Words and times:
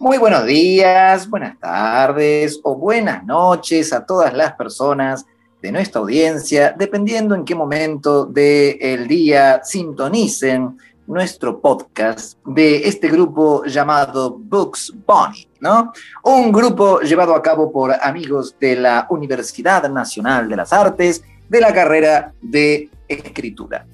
Muy 0.00 0.16
buenos 0.16 0.46
días, 0.46 1.28
buenas 1.28 1.58
tardes 1.58 2.60
o 2.62 2.76
buenas 2.76 3.24
noches 3.24 3.92
a 3.92 4.06
todas 4.06 4.32
las 4.32 4.52
personas 4.52 5.26
de 5.60 5.72
nuestra 5.72 6.00
audiencia, 6.00 6.72
dependiendo 6.78 7.34
en 7.34 7.44
qué 7.44 7.56
momento 7.56 8.24
del 8.24 9.08
día 9.08 9.60
sintonicen 9.64 10.78
nuestro 11.08 11.60
podcast 11.60 12.38
de 12.46 12.86
este 12.86 13.08
grupo 13.08 13.64
llamado 13.64 14.38
Books 14.38 14.94
Bunny, 15.04 15.48
¿no? 15.58 15.92
Un 16.22 16.52
grupo 16.52 17.00
llevado 17.00 17.34
a 17.34 17.42
cabo 17.42 17.72
por 17.72 17.92
amigos 18.00 18.54
de 18.60 18.76
la 18.76 19.08
Universidad 19.10 19.90
Nacional 19.90 20.48
de 20.48 20.54
las 20.54 20.72
Artes 20.72 21.24
de 21.48 21.60
la 21.60 21.74
carrera 21.74 22.32
de 22.40 22.88
escritura. 23.08 23.84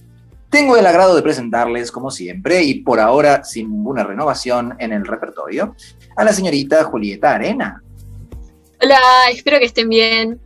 Tengo 0.55 0.77
el 0.77 0.87
agrado 0.87 1.17
de 1.17 1.23
presentarles, 1.23 1.91
como 1.91 2.13
siempre, 2.13 2.63
y 2.63 2.75
por 2.75 3.01
ahora 3.01 3.43
sin 3.43 3.73
ninguna 3.73 4.05
renovación 4.05 4.77
en 4.79 4.93
el 4.93 5.05
repertorio, 5.05 5.75
a 6.15 6.23
la 6.23 6.33
señorita 6.33 6.85
Julieta 6.85 7.35
Arena. 7.35 7.83
Hola, 8.81 9.01
espero 9.33 9.59
que 9.59 9.65
estén 9.65 9.89
bien. 9.89 10.41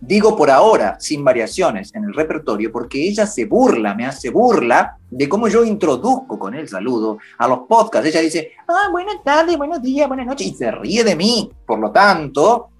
Digo 0.00 0.36
por 0.36 0.50
ahora, 0.50 0.96
sin 0.98 1.22
variaciones 1.22 1.94
en 1.94 2.02
el 2.02 2.14
repertorio, 2.14 2.72
porque 2.72 3.06
ella 3.06 3.28
se 3.28 3.44
burla, 3.44 3.94
me 3.94 4.06
hace 4.06 4.30
burla 4.30 4.98
de 5.08 5.28
cómo 5.28 5.46
yo 5.46 5.64
introduzco 5.64 6.36
con 6.36 6.56
el 6.56 6.68
saludo 6.68 7.18
a 7.38 7.46
los 7.46 7.60
podcasts. 7.68 8.08
Ella 8.08 8.22
dice, 8.22 8.54
ah, 8.66 8.88
buenas 8.90 9.22
tardes, 9.22 9.56
buenos 9.56 9.80
días, 9.80 10.08
buenas 10.08 10.26
noches, 10.26 10.48
y 10.48 10.54
se 10.54 10.72
ríe 10.72 11.04
de 11.04 11.14
mí. 11.14 11.48
Por 11.64 11.78
lo 11.78 11.92
tanto, 11.92 12.70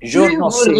yo 0.00 0.28
no 0.28 0.50
sé, 0.50 0.72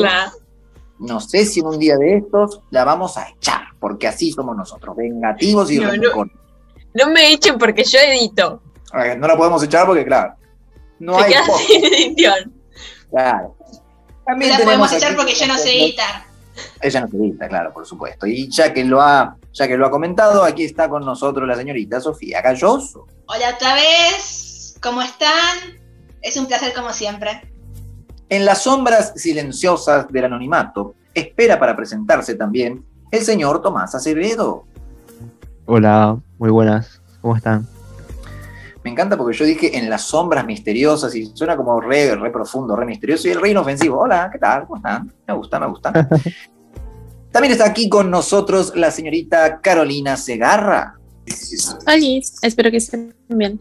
no 0.98 1.20
sé 1.20 1.44
si 1.44 1.60
en 1.60 1.66
un 1.66 1.78
día 1.78 1.96
de 1.96 2.16
estos 2.16 2.62
la 2.70 2.82
vamos 2.82 3.16
a 3.16 3.28
echar, 3.28 3.67
porque 3.78 4.08
así 4.08 4.32
somos 4.32 4.56
nosotros, 4.56 4.96
vengativos 4.96 5.70
y 5.70 5.78
no, 5.78 5.90
no, 6.94 7.10
me 7.10 7.32
echen 7.32 7.58
porque 7.58 7.84
yo 7.84 7.98
edito. 7.98 8.62
No 9.18 9.26
la 9.26 9.36
podemos 9.36 9.62
echar 9.62 9.86
porque, 9.86 10.04
claro, 10.04 10.34
no 10.98 11.18
se 11.18 11.24
hay. 11.24 11.32
Queda 11.32 11.44
sin 11.58 11.84
edición. 11.84 12.52
Claro. 13.10 13.56
También 14.26 14.52
la 14.52 14.58
podemos 14.58 14.92
echar 14.92 15.16
porque 15.16 15.34
yo 15.34 15.46
no 15.46 15.56
sé 15.56 15.72
editar. 15.72 16.24
Ella 16.80 17.00
no 17.02 17.08
se 17.08 17.16
edita, 17.16 17.48
claro, 17.48 17.72
por 17.72 17.86
supuesto. 17.86 18.26
Y 18.26 18.48
ya 18.50 18.72
que 18.72 18.84
lo 18.84 19.00
ha, 19.00 19.36
ya 19.52 19.68
que 19.68 19.76
lo 19.76 19.86
ha 19.86 19.90
comentado, 19.90 20.42
aquí 20.44 20.64
está 20.64 20.88
con 20.88 21.04
nosotros 21.04 21.46
la 21.46 21.56
señorita 21.56 22.00
Sofía 22.00 22.42
Galloso. 22.42 23.06
Hola 23.26 23.54
otra 23.54 23.74
vez, 23.74 24.76
¿cómo 24.82 25.02
están? 25.02 25.58
Es 26.20 26.36
un 26.36 26.46
placer 26.46 26.72
como 26.74 26.92
siempre. 26.92 27.52
En 28.28 28.44
las 28.44 28.62
sombras 28.62 29.12
silenciosas 29.16 30.08
del 30.08 30.24
anonimato, 30.24 30.94
espera 31.14 31.58
para 31.58 31.76
presentarse 31.76 32.34
también 32.34 32.84
el 33.10 33.22
señor 33.22 33.62
Tomás 33.62 33.94
Acevedo. 33.94 34.64
Hola, 35.66 36.18
muy 36.38 36.50
buenas, 36.50 37.00
¿cómo 37.20 37.36
están? 37.36 37.66
Me 38.84 38.90
encanta 38.90 39.16
porque 39.16 39.36
yo 39.36 39.44
dije 39.44 39.76
en 39.76 39.90
las 39.90 40.02
sombras 40.02 40.46
misteriosas 40.46 41.14
y 41.14 41.26
suena 41.34 41.56
como 41.56 41.80
re, 41.80 42.14
re 42.14 42.30
profundo, 42.30 42.76
re 42.76 42.86
misterioso 42.86 43.28
y 43.28 43.32
el 43.32 43.40
re 43.40 43.50
inofensivo. 43.50 44.00
Hola, 44.00 44.30
¿qué 44.32 44.38
tal? 44.38 44.66
¿Cómo 44.66 44.76
están? 44.76 45.12
Me 45.26 45.34
gusta, 45.34 45.60
me 45.60 45.66
gusta. 45.66 45.92
También 47.32 47.52
está 47.52 47.66
aquí 47.66 47.88
con 47.88 48.10
nosotros 48.10 48.72
la 48.76 48.90
señorita 48.90 49.60
Carolina 49.60 50.16
Segarra. 50.16 50.94
Hola, 51.86 52.20
espero 52.42 52.70
que 52.70 52.78
estén 52.78 53.14
bien. 53.28 53.60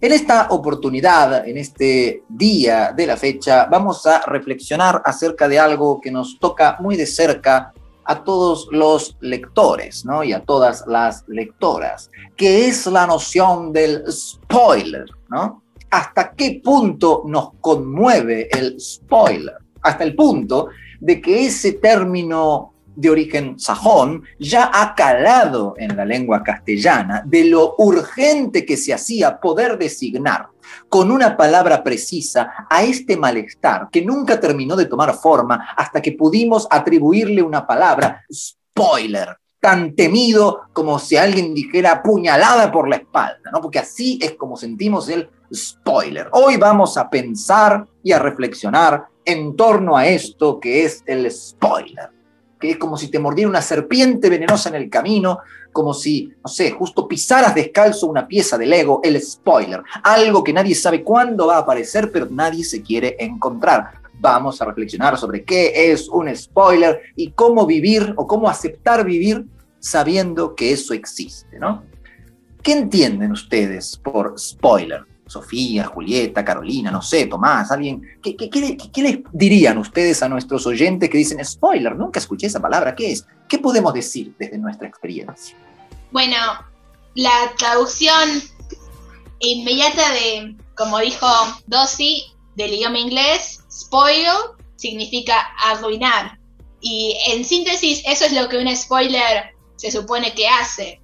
En 0.00 0.12
esta 0.12 0.48
oportunidad, 0.50 1.48
en 1.48 1.56
este 1.56 2.22
día 2.28 2.92
de 2.92 3.06
la 3.06 3.16
fecha, 3.16 3.66
vamos 3.66 4.06
a 4.06 4.20
reflexionar 4.26 5.02
acerca 5.04 5.48
de 5.48 5.58
algo 5.58 6.00
que 6.00 6.10
nos 6.10 6.38
toca 6.38 6.76
muy 6.78 6.96
de 6.96 7.06
cerca 7.06 7.72
a 8.08 8.24
todos 8.24 8.68
los 8.72 9.16
lectores 9.20 10.04
¿no? 10.06 10.24
y 10.24 10.32
a 10.32 10.40
todas 10.40 10.84
las 10.86 11.24
lectoras, 11.28 12.10
que 12.36 12.66
es 12.66 12.86
la 12.86 13.06
noción 13.06 13.70
del 13.70 14.02
spoiler, 14.10 15.04
¿no? 15.28 15.62
¿Hasta 15.90 16.32
qué 16.32 16.60
punto 16.64 17.24
nos 17.26 17.50
conmueve 17.60 18.48
el 18.50 18.80
spoiler? 18.80 19.56
Hasta 19.82 20.04
el 20.04 20.14
punto 20.14 20.68
de 21.00 21.20
que 21.20 21.46
ese 21.46 21.74
término 21.74 22.72
de 22.96 23.10
origen 23.10 23.58
sajón 23.58 24.22
ya 24.40 24.70
ha 24.72 24.94
calado 24.94 25.74
en 25.76 25.94
la 25.94 26.04
lengua 26.04 26.42
castellana 26.42 27.22
de 27.26 27.44
lo 27.44 27.74
urgente 27.76 28.64
que 28.64 28.76
se 28.76 28.92
hacía 28.94 29.38
poder 29.38 29.78
designar 29.78 30.48
con 30.88 31.10
una 31.10 31.36
palabra 31.36 31.82
precisa 31.82 32.66
a 32.68 32.82
este 32.82 33.16
malestar 33.16 33.88
que 33.90 34.02
nunca 34.02 34.38
terminó 34.40 34.76
de 34.76 34.86
tomar 34.86 35.14
forma 35.14 35.68
hasta 35.76 36.00
que 36.00 36.12
pudimos 36.12 36.66
atribuirle 36.70 37.42
una 37.42 37.66
palabra, 37.66 38.24
spoiler, 38.32 39.36
tan 39.60 39.94
temido 39.94 40.62
como 40.72 40.98
si 40.98 41.16
alguien 41.16 41.54
dijera 41.54 42.02
puñalada 42.02 42.70
por 42.70 42.88
la 42.88 42.96
espalda, 42.96 43.50
¿no? 43.52 43.60
Porque 43.60 43.80
así 43.80 44.18
es 44.22 44.34
como 44.34 44.56
sentimos 44.56 45.08
el 45.08 45.28
spoiler. 45.52 46.28
Hoy 46.32 46.56
vamos 46.56 46.96
a 46.96 47.08
pensar 47.08 47.86
y 48.02 48.12
a 48.12 48.18
reflexionar 48.18 49.06
en 49.24 49.56
torno 49.56 49.96
a 49.96 50.06
esto 50.06 50.60
que 50.60 50.84
es 50.84 51.02
el 51.06 51.30
spoiler 51.30 52.17
que 52.58 52.70
es 52.72 52.76
como 52.76 52.96
si 52.96 53.08
te 53.08 53.18
mordiera 53.18 53.48
una 53.48 53.62
serpiente 53.62 54.28
venenosa 54.28 54.68
en 54.68 54.74
el 54.76 54.90
camino, 54.90 55.38
como 55.72 55.94
si, 55.94 56.32
no 56.42 56.48
sé, 56.48 56.70
justo 56.72 57.06
pisaras 57.06 57.54
descalzo 57.54 58.06
una 58.06 58.26
pieza 58.26 58.58
de 58.58 58.66
Lego, 58.66 59.00
el 59.02 59.20
spoiler, 59.20 59.82
algo 60.02 60.42
que 60.42 60.52
nadie 60.52 60.74
sabe 60.74 61.02
cuándo 61.02 61.46
va 61.46 61.56
a 61.56 61.60
aparecer, 61.60 62.10
pero 62.10 62.26
nadie 62.30 62.64
se 62.64 62.82
quiere 62.82 63.16
encontrar. 63.18 63.92
Vamos 64.20 64.60
a 64.60 64.64
reflexionar 64.64 65.16
sobre 65.16 65.44
qué 65.44 65.92
es 65.92 66.08
un 66.08 66.34
spoiler 66.34 67.00
y 67.14 67.30
cómo 67.30 67.66
vivir 67.66 68.14
o 68.16 68.26
cómo 68.26 68.48
aceptar 68.48 69.04
vivir 69.04 69.44
sabiendo 69.78 70.56
que 70.56 70.72
eso 70.72 70.92
existe, 70.92 71.58
¿no? 71.58 71.84
¿Qué 72.62 72.72
entienden 72.72 73.30
ustedes 73.30 73.96
por 73.96 74.38
spoiler? 74.38 75.04
Sofía, 75.28 75.84
Julieta, 75.84 76.44
Carolina, 76.44 76.90
no 76.90 77.02
sé, 77.02 77.26
Tomás, 77.26 77.70
alguien. 77.70 78.18
¿Qué, 78.22 78.36
les 78.96 79.18
dirían 79.32 79.78
ustedes 79.78 80.22
a 80.22 80.28
nuestros 80.28 80.66
oyentes 80.66 81.08
que 81.10 81.18
dicen 81.18 81.44
spoiler? 81.44 81.94
Nunca 81.94 82.18
escuché 82.18 82.46
esa 82.46 82.60
palabra. 82.60 82.94
¿Qué 82.94 83.12
es? 83.12 83.26
¿Qué 83.48 83.58
podemos 83.58 83.92
decir 83.92 84.34
desde 84.38 84.58
nuestra 84.58 84.88
experiencia? 84.88 85.56
Bueno, 86.10 86.36
la 87.14 87.52
traducción 87.58 88.42
inmediata 89.40 90.12
de, 90.12 90.56
como 90.74 90.98
dijo 90.98 91.26
Dossi, 91.66 92.24
del 92.56 92.74
idioma 92.74 92.98
inglés, 92.98 93.60
spoil 93.70 94.26
significa 94.76 95.34
arruinar. 95.64 96.38
Y 96.80 97.16
en 97.28 97.44
síntesis, 97.44 98.02
eso 98.06 98.24
es 98.24 98.32
lo 98.32 98.48
que 98.48 98.58
un 98.58 98.74
spoiler 98.74 99.54
se 99.76 99.90
supone 99.90 100.32
que 100.34 100.48
hace. 100.48 101.00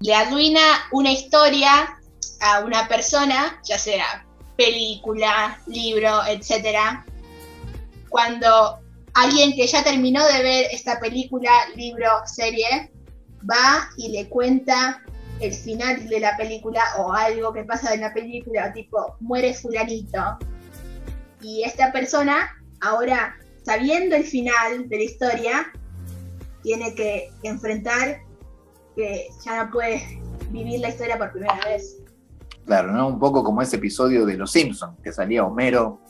Le 0.00 0.14
arruina 0.14 0.60
una 0.92 1.12
historia 1.12 1.95
a 2.40 2.60
una 2.60 2.88
persona, 2.88 3.60
ya 3.64 3.78
sea 3.78 4.26
película, 4.56 5.60
libro, 5.66 6.24
etc., 6.26 7.04
cuando 8.08 8.80
alguien 9.14 9.54
que 9.54 9.66
ya 9.66 9.82
terminó 9.82 10.26
de 10.26 10.42
ver 10.42 10.66
esta 10.72 10.98
película, 11.00 11.50
libro, 11.74 12.08
serie, 12.24 12.90
va 13.48 13.88
y 13.96 14.08
le 14.08 14.28
cuenta 14.28 15.02
el 15.40 15.52
final 15.52 16.08
de 16.08 16.20
la 16.20 16.36
película 16.36 16.82
o 16.98 17.12
algo 17.12 17.52
que 17.52 17.64
pasa 17.64 17.92
en 17.94 18.00
la 18.00 18.14
película, 18.14 18.72
tipo, 18.72 19.16
muere 19.20 19.52
fulanito. 19.54 20.38
Y 21.42 21.62
esta 21.64 21.92
persona, 21.92 22.56
ahora, 22.80 23.36
sabiendo 23.62 24.16
el 24.16 24.24
final 24.24 24.88
de 24.88 24.96
la 24.96 25.02
historia, 25.02 25.72
tiene 26.62 26.94
que 26.94 27.30
enfrentar 27.42 28.20
que 28.96 29.28
ya 29.44 29.64
no 29.64 29.70
puede 29.70 30.02
vivir 30.50 30.80
la 30.80 30.88
historia 30.88 31.18
por 31.18 31.32
primera 31.32 31.60
vez. 31.64 31.98
Claro, 32.66 32.90
¿no? 32.90 33.06
Un 33.06 33.18
poco 33.20 33.44
como 33.44 33.62
ese 33.62 33.76
episodio 33.76 34.26
de 34.26 34.36
Los 34.36 34.50
Simpsons, 34.50 34.98
que 35.02 35.12
salía 35.12 35.44
Homero. 35.44 36.00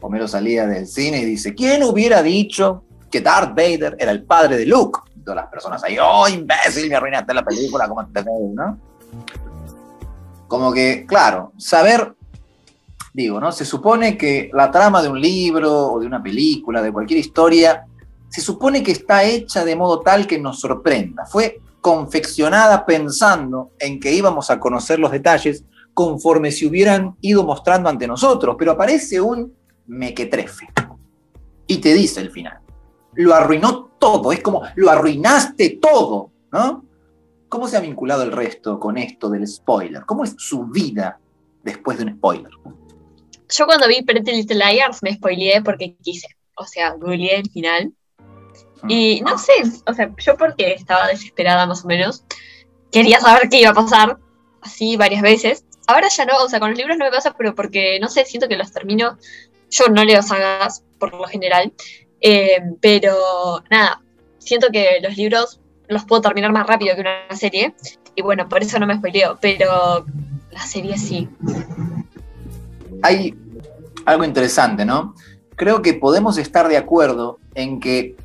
Homero 0.00 0.26
salía 0.26 0.66
del 0.66 0.86
cine 0.86 1.18
y 1.18 1.26
dice, 1.26 1.54
¿quién 1.54 1.82
hubiera 1.82 2.22
dicho 2.22 2.84
que 3.10 3.20
Darth 3.20 3.50
Vader 3.50 3.94
era 3.98 4.10
el 4.10 4.22
padre 4.24 4.56
de 4.56 4.64
Luke? 4.64 5.00
Y 5.14 5.20
todas 5.20 5.36
las 5.36 5.50
personas 5.50 5.84
ahí, 5.84 5.98
oh, 6.02 6.26
imbécil, 6.26 6.88
me 6.88 6.96
arruinaste 6.96 7.34
la 7.34 7.44
película, 7.44 7.86
¿cómo 7.86 8.06
te 8.06 8.24
no? 8.24 8.78
Como 10.48 10.72
que, 10.72 11.04
claro, 11.06 11.52
saber, 11.58 12.14
digo, 13.12 13.38
¿no? 13.38 13.52
Se 13.52 13.66
supone 13.66 14.16
que 14.16 14.50
la 14.54 14.70
trama 14.70 15.02
de 15.02 15.10
un 15.10 15.20
libro 15.20 15.92
o 15.92 16.00
de 16.00 16.06
una 16.06 16.22
película, 16.22 16.80
de 16.80 16.90
cualquier 16.90 17.20
historia, 17.20 17.84
se 18.30 18.40
supone 18.40 18.82
que 18.82 18.92
está 18.92 19.24
hecha 19.24 19.62
de 19.66 19.76
modo 19.76 20.00
tal 20.00 20.26
que 20.26 20.38
nos 20.38 20.58
sorprenda. 20.58 21.26
Fue 21.26 21.60
confeccionada 21.80 22.84
pensando 22.84 23.72
en 23.78 24.00
que 24.00 24.12
íbamos 24.12 24.50
a 24.50 24.60
conocer 24.60 24.98
los 24.98 25.10
detalles 25.10 25.64
conforme 25.94 26.52
se 26.52 26.66
hubieran 26.66 27.16
ido 27.20 27.44
mostrando 27.44 27.88
ante 27.88 28.06
nosotros, 28.06 28.56
pero 28.58 28.72
aparece 28.72 29.20
un 29.20 29.54
mequetrefe 29.86 30.68
y 31.66 31.78
te 31.78 31.94
dice 31.94 32.20
el 32.20 32.30
final. 32.30 32.58
Lo 33.14 33.34
arruinó 33.34 33.90
todo, 33.98 34.32
es 34.32 34.42
como 34.42 34.62
lo 34.76 34.90
arruinaste 34.90 35.78
todo, 35.80 36.30
¿no? 36.52 36.84
¿Cómo 37.48 37.66
se 37.66 37.76
ha 37.76 37.80
vinculado 37.80 38.22
el 38.22 38.32
resto 38.32 38.78
con 38.78 38.96
esto 38.96 39.28
del 39.28 39.46
spoiler? 39.46 40.04
¿Cómo 40.06 40.24
es 40.24 40.34
su 40.38 40.66
vida 40.66 41.18
después 41.62 41.98
de 41.98 42.04
un 42.04 42.14
spoiler? 42.16 42.52
Yo 43.48 43.66
cuando 43.66 43.88
vi 43.88 44.02
Pretty 44.02 44.30
Little 44.30 44.56
Liars 44.56 45.02
me 45.02 45.14
spoileé 45.14 45.60
porque 45.62 45.96
quise, 45.96 46.28
o 46.56 46.64
sea, 46.64 46.94
googleé 46.94 47.40
el 47.40 47.50
final 47.50 47.92
y 48.88 49.20
no 49.22 49.38
sé, 49.38 49.52
o 49.86 49.94
sea, 49.94 50.10
yo 50.18 50.36
porque 50.36 50.72
estaba 50.72 51.08
desesperada 51.08 51.66
más 51.66 51.84
o 51.84 51.88
menos, 51.88 52.24
quería 52.90 53.20
saber 53.20 53.48
qué 53.48 53.60
iba 53.60 53.70
a 53.70 53.74
pasar, 53.74 54.18
así 54.62 54.96
varias 54.96 55.22
veces, 55.22 55.64
ahora 55.86 56.08
ya 56.08 56.24
no, 56.24 56.36
o 56.44 56.48
sea, 56.48 56.60
con 56.60 56.70
los 56.70 56.78
libros 56.78 56.96
no 56.96 57.04
me 57.04 57.10
pasa, 57.10 57.34
pero 57.36 57.54
porque, 57.54 57.98
no 58.00 58.08
sé, 58.08 58.24
siento 58.24 58.48
que 58.48 58.56
los 58.56 58.72
termino, 58.72 59.18
yo 59.70 59.86
no 59.88 60.04
leo 60.04 60.22
sagas 60.22 60.84
por 60.98 61.14
lo 61.14 61.24
general, 61.24 61.72
eh, 62.20 62.60
pero 62.80 63.62
nada, 63.70 64.02
siento 64.38 64.68
que 64.72 65.00
los 65.02 65.16
libros 65.16 65.60
los 65.88 66.04
puedo 66.04 66.22
terminar 66.22 66.52
más 66.52 66.66
rápido 66.66 66.94
que 66.94 67.00
una 67.00 67.36
serie, 67.36 67.74
y 68.14 68.22
bueno, 68.22 68.48
por 68.48 68.62
eso 68.62 68.78
no 68.78 68.86
me 68.86 68.96
spoileo, 68.96 69.38
pero 69.40 70.04
la 70.50 70.62
serie 70.62 70.96
sí. 70.98 71.28
Hay 73.02 73.34
algo 74.04 74.24
interesante, 74.24 74.84
¿no? 74.84 75.14
Creo 75.56 75.82
que 75.82 75.94
podemos 75.94 76.38
estar 76.38 76.68
de 76.68 76.76
acuerdo 76.76 77.38
en 77.54 77.80
que 77.80 78.16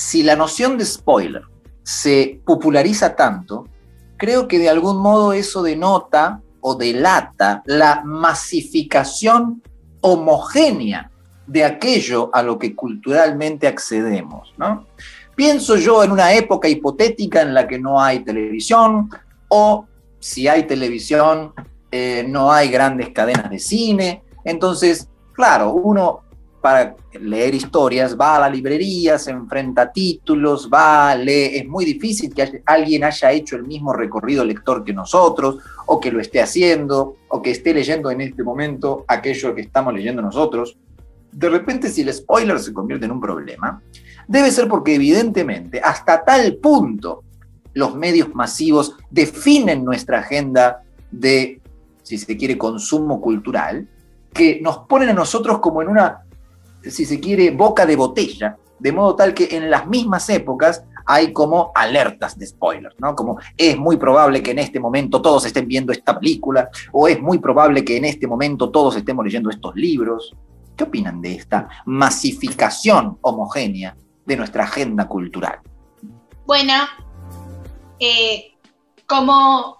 si 0.00 0.22
la 0.22 0.34
noción 0.34 0.78
de 0.78 0.86
spoiler 0.86 1.42
se 1.82 2.40
populariza 2.46 3.14
tanto, 3.14 3.66
creo 4.16 4.48
que 4.48 4.58
de 4.58 4.70
algún 4.70 4.96
modo 4.96 5.34
eso 5.34 5.62
denota 5.62 6.40
o 6.62 6.74
delata 6.74 7.62
la 7.66 8.00
masificación 8.02 9.62
homogénea 10.00 11.10
de 11.46 11.64
aquello 11.66 12.30
a 12.32 12.42
lo 12.42 12.58
que 12.58 12.74
culturalmente 12.74 13.66
accedemos, 13.66 14.54
¿no? 14.56 14.86
Pienso 15.36 15.76
yo 15.76 16.02
en 16.02 16.12
una 16.12 16.32
época 16.32 16.66
hipotética 16.66 17.42
en 17.42 17.52
la 17.52 17.68
que 17.68 17.78
no 17.78 18.00
hay 18.00 18.20
televisión 18.20 19.10
o 19.48 19.86
si 20.18 20.48
hay 20.48 20.62
televisión 20.62 21.52
eh, 21.92 22.24
no 22.26 22.50
hay 22.50 22.70
grandes 22.70 23.10
cadenas 23.10 23.50
de 23.50 23.58
cine. 23.58 24.22
Entonces, 24.44 25.08
claro, 25.34 25.72
uno 25.72 26.22
para 26.60 26.94
leer 27.18 27.54
historias 27.54 28.18
va 28.18 28.36
a 28.36 28.40
la 28.40 28.50
librería, 28.50 29.18
se 29.18 29.30
enfrenta 29.30 29.82
a 29.82 29.92
títulos, 29.92 30.68
va, 30.72 31.14
lee. 31.14 31.56
Es 31.56 31.66
muy 31.66 31.84
difícil 31.84 32.34
que 32.34 32.62
alguien 32.66 33.04
haya 33.04 33.32
hecho 33.32 33.56
el 33.56 33.64
mismo 33.64 33.92
recorrido 33.92 34.44
lector 34.44 34.84
que 34.84 34.92
nosotros, 34.92 35.58
o 35.86 35.98
que 35.98 36.12
lo 36.12 36.20
esté 36.20 36.40
haciendo, 36.40 37.16
o 37.28 37.40
que 37.40 37.50
esté 37.50 37.72
leyendo 37.72 38.10
en 38.10 38.20
este 38.20 38.42
momento 38.42 39.04
aquello 39.08 39.54
que 39.54 39.62
estamos 39.62 39.94
leyendo 39.94 40.22
nosotros. 40.22 40.76
De 41.32 41.48
repente, 41.48 41.88
si 41.88 42.02
el 42.02 42.12
spoiler 42.12 42.58
se 42.58 42.72
convierte 42.72 43.06
en 43.06 43.12
un 43.12 43.20
problema, 43.20 43.82
debe 44.28 44.50
ser 44.50 44.68
porque 44.68 44.94
evidentemente 44.94 45.80
hasta 45.80 46.24
tal 46.24 46.56
punto 46.56 47.24
los 47.72 47.94
medios 47.94 48.34
masivos 48.34 48.96
definen 49.10 49.84
nuestra 49.84 50.20
agenda 50.20 50.82
de, 51.10 51.60
si 52.02 52.18
se 52.18 52.36
quiere, 52.36 52.58
consumo 52.58 53.20
cultural, 53.20 53.88
que 54.32 54.60
nos 54.60 54.78
ponen 54.78 55.08
a 55.08 55.12
nosotros 55.12 55.58
como 55.58 55.82
en 55.82 55.88
una, 55.88 56.22
si 56.88 57.04
se 57.04 57.20
quiere, 57.20 57.50
boca 57.50 57.86
de 57.86 57.96
botella, 57.96 58.56
de 58.78 58.92
modo 58.92 59.14
tal 59.14 59.34
que 59.34 59.48
en 59.56 59.70
las 59.70 59.86
mismas 59.86 60.28
épocas 60.30 60.82
hay 61.06 61.32
como 61.32 61.72
alertas 61.74 62.38
de 62.38 62.46
spoilers, 62.46 62.94
¿no? 62.98 63.14
Como 63.14 63.38
es 63.56 63.76
muy 63.76 63.96
probable 63.96 64.42
que 64.42 64.52
en 64.52 64.60
este 64.60 64.78
momento 64.78 65.20
todos 65.20 65.44
estén 65.44 65.66
viendo 65.66 65.92
esta 65.92 66.18
película, 66.18 66.70
o 66.92 67.08
es 67.08 67.20
muy 67.20 67.38
probable 67.38 67.84
que 67.84 67.96
en 67.96 68.04
este 68.04 68.26
momento 68.26 68.70
todos 68.70 68.96
estemos 68.96 69.24
leyendo 69.24 69.50
estos 69.50 69.74
libros. 69.74 70.34
¿Qué 70.76 70.84
opinan 70.84 71.20
de 71.20 71.34
esta 71.34 71.68
masificación 71.84 73.18
homogénea 73.22 73.96
de 74.24 74.36
nuestra 74.36 74.64
agenda 74.64 75.08
cultural? 75.08 75.58
Bueno, 76.46 76.74
eh, 77.98 78.54
como 79.06 79.78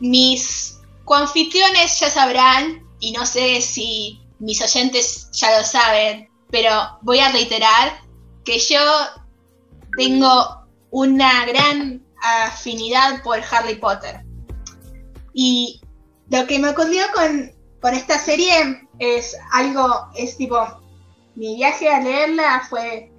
mis 0.00 0.80
coanfitriones 1.04 2.00
ya 2.00 2.10
sabrán, 2.10 2.82
y 3.00 3.12
no 3.12 3.26
sé 3.26 3.60
si 3.60 4.23
mis 4.44 4.60
oyentes 4.60 5.30
ya 5.32 5.58
lo 5.58 5.64
saben, 5.64 6.28
pero 6.50 6.70
voy 7.02 7.18
a 7.18 7.32
reiterar 7.32 8.00
que 8.44 8.58
yo 8.58 8.80
tengo 9.96 10.66
una 10.90 11.46
gran 11.46 12.04
afinidad 12.22 13.22
por 13.22 13.40
Harry 13.50 13.76
Potter. 13.76 14.20
Y 15.32 15.80
lo 16.30 16.46
que 16.46 16.58
me 16.58 16.70
ocurrió 16.70 17.02
con, 17.14 17.52
con 17.80 17.94
esta 17.94 18.18
serie 18.18 18.86
es 18.98 19.36
algo, 19.52 20.08
es 20.14 20.36
tipo, 20.36 20.58
mi 21.34 21.56
viaje 21.56 21.88
a 21.88 22.00
leerla 22.00 22.66
fue 22.68 23.10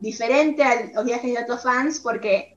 diferente 0.00 0.62
a 0.62 0.90
los 0.94 1.04
viajes 1.04 1.32
de 1.32 1.42
otros 1.42 1.62
fans 1.62 2.00
porque 2.00 2.56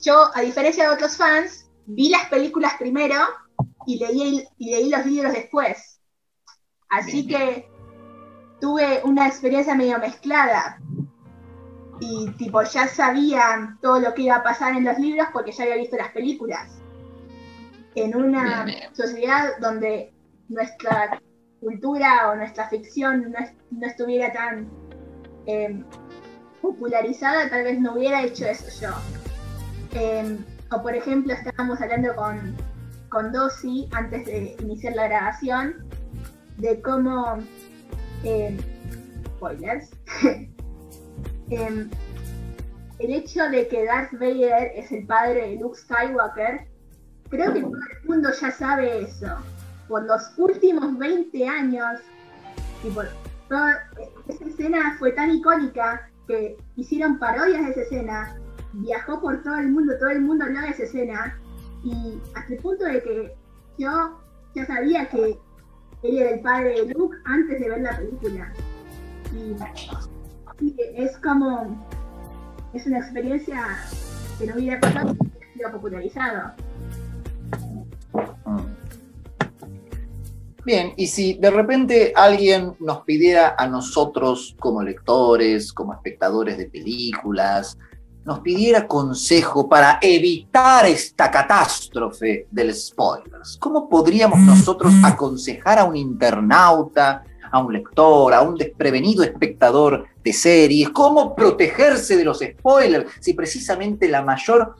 yo, 0.00 0.30
a 0.34 0.40
diferencia 0.40 0.84
de 0.84 0.94
otros 0.94 1.16
fans, 1.16 1.66
vi 1.86 2.08
las 2.08 2.28
películas 2.28 2.74
primero 2.78 3.16
y 3.86 3.98
leí, 3.98 4.44
y 4.58 4.70
leí 4.70 4.88
los 4.88 5.06
libros 5.06 5.32
después. 5.32 5.99
Así 6.90 7.26
que 7.26 7.70
tuve 8.60 9.00
una 9.04 9.26
experiencia 9.26 9.74
medio 9.74 9.98
mezclada. 9.98 10.80
Y 12.00 12.30
tipo, 12.32 12.62
ya 12.62 12.88
sabía 12.88 13.76
todo 13.80 14.00
lo 14.00 14.14
que 14.14 14.22
iba 14.22 14.36
a 14.36 14.42
pasar 14.42 14.76
en 14.76 14.84
los 14.84 14.98
libros 14.98 15.28
porque 15.32 15.52
ya 15.52 15.64
había 15.64 15.76
visto 15.76 15.96
las 15.96 16.10
películas. 16.12 16.80
En 17.94 18.16
una 18.16 18.66
sociedad 18.92 19.50
donde 19.60 20.12
nuestra 20.48 21.20
cultura 21.60 22.30
o 22.30 22.36
nuestra 22.36 22.68
ficción 22.68 23.32
no, 23.70 23.86
estuviera 23.86 24.32
tan 24.32 24.68
em, 25.46 25.84
popularizada, 26.62 27.50
tal 27.50 27.64
vez 27.64 27.78
no 27.78 27.94
hubiera 27.94 28.22
hecho 28.22 28.46
eso 28.46 28.66
yo. 28.80 28.94
Em, 29.92 30.38
o 30.72 30.82
por 30.82 30.94
ejemplo, 30.94 31.34
estábamos 31.34 31.80
hablando 31.80 32.14
con, 32.16 32.56
con 33.10 33.32
Dosi 33.32 33.88
antes 33.92 34.24
de 34.26 34.56
iniciar 34.60 34.94
la 34.94 35.08
grabación 35.08 35.90
de 36.60 36.80
cómo, 36.82 37.38
em, 38.24 38.56
spoilers, 39.26 39.90
em, 41.50 41.90
el 42.98 43.14
hecho 43.14 43.48
de 43.48 43.66
que 43.68 43.84
Darth 43.84 44.12
Vader 44.12 44.72
es 44.74 44.92
el 44.92 45.06
padre 45.06 45.48
de 45.48 45.56
Luke 45.56 45.76
Skywalker, 45.76 46.66
creo 47.30 47.52
que 47.52 47.62
todo 47.62 47.72
el 47.72 48.08
mundo 48.08 48.30
ya 48.38 48.50
sabe 48.50 49.02
eso. 49.02 49.28
Por 49.88 50.04
los 50.04 50.32
últimos 50.36 50.98
20 50.98 51.48
años, 51.48 52.00
y 52.84 52.90
por 52.90 53.08
toda 53.48 53.88
esa 54.28 54.44
escena 54.44 54.96
fue 54.98 55.12
tan 55.12 55.30
icónica 55.30 56.08
que 56.28 56.56
hicieron 56.76 57.18
parodias 57.18 57.64
de 57.64 57.70
esa 57.72 57.80
escena 57.80 58.36
viajó 58.72 59.20
por 59.20 59.42
todo 59.42 59.56
el 59.56 59.70
mundo, 59.70 59.94
todo 59.98 60.10
el 60.10 60.20
mundo 60.20 60.44
hablaba 60.44 60.66
de 60.66 60.72
esa 60.72 60.84
escena, 60.84 61.40
y 61.82 62.20
hasta 62.34 62.54
el 62.54 62.60
punto 62.60 62.84
de 62.84 63.02
que 63.02 63.34
yo 63.78 64.20
ya 64.54 64.66
sabía 64.66 65.08
que 65.08 65.38
él 66.02 66.18
era 66.18 66.30
el 66.30 66.40
padre 66.40 66.84
de 66.84 66.94
Luke 66.94 67.16
antes 67.24 67.60
de 67.60 67.68
ver 67.68 67.80
la 67.80 67.96
película. 67.96 68.52
Y, 69.32 69.56
es 70.94 71.16
como, 71.18 71.86
es 72.74 72.86
una 72.86 72.98
experiencia 72.98 73.78
que 74.38 74.46
no 74.46 74.54
hubiera 74.56 74.80
pasado 74.80 75.14
si 75.14 75.18
hubiera 75.20 75.52
sido 75.54 75.72
popularizado. 75.72 76.52
Bien, 80.64 80.92
y 80.96 81.06
si 81.06 81.34
de 81.34 81.50
repente 81.50 82.12
alguien 82.14 82.74
nos 82.80 83.02
pidiera 83.02 83.54
a 83.56 83.66
nosotros 83.66 84.54
como 84.58 84.82
lectores, 84.82 85.72
como 85.72 85.94
espectadores 85.94 86.58
de 86.58 86.66
películas, 86.66 87.78
nos 88.24 88.40
pidiera 88.40 88.86
consejo 88.86 89.68
para 89.68 89.98
evitar 90.00 90.86
esta 90.86 91.30
catástrofe 91.30 92.46
del 92.50 92.74
spoilers, 92.74 93.56
¿cómo 93.58 93.88
podríamos 93.88 94.38
nosotros 94.40 94.92
aconsejar 95.02 95.78
a 95.78 95.84
un 95.84 95.96
internauta, 95.96 97.24
a 97.50 97.58
un 97.58 97.72
lector, 97.72 98.34
a 98.34 98.42
un 98.42 98.56
desprevenido 98.56 99.24
espectador 99.24 100.06
de 100.22 100.32
series, 100.32 100.90
cómo 100.90 101.34
protegerse 101.34 102.16
de 102.16 102.24
los 102.24 102.40
spoilers 102.40 103.10
si 103.20 103.32
precisamente 103.32 104.08
la 104.08 104.22
mayor 104.22 104.76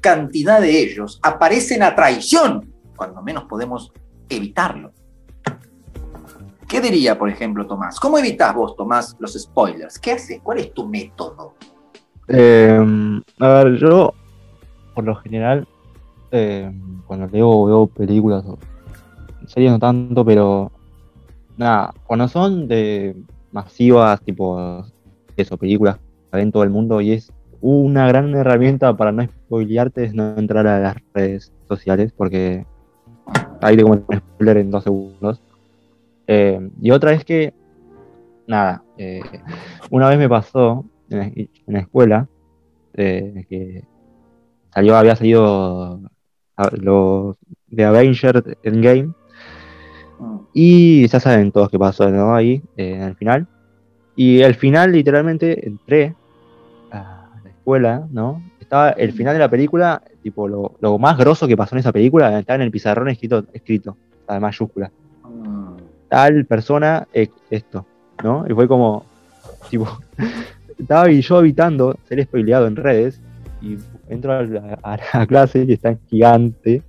cantidad 0.00 0.60
de 0.60 0.80
ellos 0.80 1.20
aparecen 1.22 1.82
a 1.82 1.94
traición, 1.94 2.72
cuando 2.96 3.22
menos 3.22 3.44
podemos 3.44 3.92
evitarlo? 4.28 4.92
¿Qué 6.68 6.80
diría, 6.80 7.18
por 7.18 7.28
ejemplo, 7.28 7.66
Tomás? 7.66 7.98
¿Cómo 7.98 8.16
evitas 8.18 8.54
vos, 8.54 8.76
Tomás, 8.76 9.16
los 9.18 9.32
spoilers? 9.32 9.98
¿Qué 9.98 10.12
haces? 10.12 10.40
¿Cuál 10.40 10.58
es 10.58 10.72
tu 10.72 10.86
método? 10.86 11.54
Eh, 12.32 13.20
a 13.40 13.48
ver, 13.48 13.76
yo, 13.76 14.14
por 14.94 15.04
lo 15.04 15.16
general, 15.16 15.66
eh, 16.30 16.70
cuando 17.06 17.26
leo 17.26 17.64
veo 17.66 17.86
películas 17.88 18.44
o 18.46 18.58
series 19.46 19.72
no 19.72 19.78
tanto, 19.78 20.24
pero 20.24 20.70
nada, 21.56 21.92
cuando 22.04 22.28
son 22.28 22.68
de 22.68 23.16
masivas, 23.50 24.20
tipo 24.20 24.84
eso, 25.36 25.56
películas 25.56 25.98
que 26.30 26.36
ven 26.36 26.52
todo 26.52 26.62
el 26.62 26.70
mundo 26.70 27.00
y 27.00 27.12
es 27.12 27.32
una 27.60 28.06
gran 28.06 28.34
herramienta 28.34 28.96
para 28.96 29.12
no 29.12 29.24
spoilearte 29.24 30.04
es 30.04 30.14
no 30.14 30.36
entrar 30.36 30.66
a 30.66 30.78
las 30.78 30.96
redes 31.12 31.52
sociales 31.68 32.12
porque 32.16 32.64
ahí 33.60 33.76
te 33.76 33.82
como 33.82 33.96
spoiler 33.96 34.58
en 34.58 34.70
dos 34.70 34.84
segundos. 34.84 35.42
Eh, 36.26 36.70
y 36.80 36.92
otra 36.92 37.12
es 37.12 37.24
que, 37.24 37.52
nada, 38.46 38.84
eh, 38.96 39.20
una 39.90 40.08
vez 40.08 40.18
me 40.18 40.28
pasó 40.28 40.84
en 41.10 41.48
la, 41.66 41.80
escuela, 41.80 42.28
eh, 42.94 43.44
que 43.48 43.84
salió, 44.72 44.96
había 44.96 45.16
salido 45.16 46.00
los 46.72 47.36
de 47.68 47.84
Avengers 47.84 48.42
Endgame. 48.62 49.12
Y 50.52 51.06
ya 51.06 51.20
saben 51.20 51.52
todos 51.52 51.70
qué 51.70 51.78
pasó 51.78 52.04
ahí, 52.34 52.62
eh, 52.76 52.94
en 52.94 53.02
el 53.02 53.16
final. 53.16 53.46
Y 54.16 54.42
al 54.42 54.54
final, 54.54 54.92
literalmente, 54.92 55.66
entré 55.66 56.14
a 56.90 57.30
la 57.42 57.50
escuela, 57.50 58.06
¿no? 58.10 58.42
Estaba 58.60 58.90
el 58.90 59.12
final 59.12 59.34
de 59.34 59.40
la 59.40 59.48
película, 59.48 60.02
tipo, 60.22 60.46
lo, 60.46 60.76
lo 60.80 60.98
más 60.98 61.16
grosso 61.16 61.48
que 61.48 61.56
pasó 61.56 61.74
en 61.74 61.80
esa 61.80 61.92
película, 61.92 62.38
estaba 62.38 62.56
en 62.56 62.62
el 62.62 62.70
pizarrón 62.70 63.08
escrito, 63.08 63.44
escrito, 63.52 63.96
en 64.28 64.40
mayúscula. 64.40 64.90
Mm, 65.24 65.76
Tal 66.08 66.44
persona, 66.44 67.06
esto, 67.12 67.86
¿no? 68.22 68.44
Y 68.48 68.52
fue 68.52 68.66
como, 68.68 69.06
tipo, 69.70 69.86
estaba 70.80 71.08
yo 71.10 71.40
evitando 71.40 71.96
ser 72.04 72.22
spoileado 72.24 72.66
en 72.66 72.76
redes 72.76 73.20
y 73.62 73.76
entro 74.08 74.32
a 74.32 74.42
la, 74.42 75.26
clase 75.28 75.64
y 75.66 75.72
está 75.72 75.96
gigante, 76.08 76.82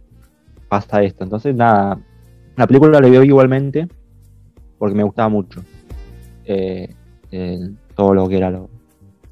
pasa 0.70 1.04
esto. 1.04 1.24
Entonces, 1.24 1.56
nada, 1.56 2.00
la 2.56 2.68
película 2.68 3.00
la 3.00 3.08
veo 3.10 3.24
igualmente 3.24 3.88
porque 4.78 4.96
me 4.96 5.04
gustaba 5.04 5.30
mucho 5.30 5.64
eh, 6.46 6.90
todo 7.96 8.14
lo 8.14 8.28
que 8.28 8.38
era 8.38 8.50
lo- 8.50 8.70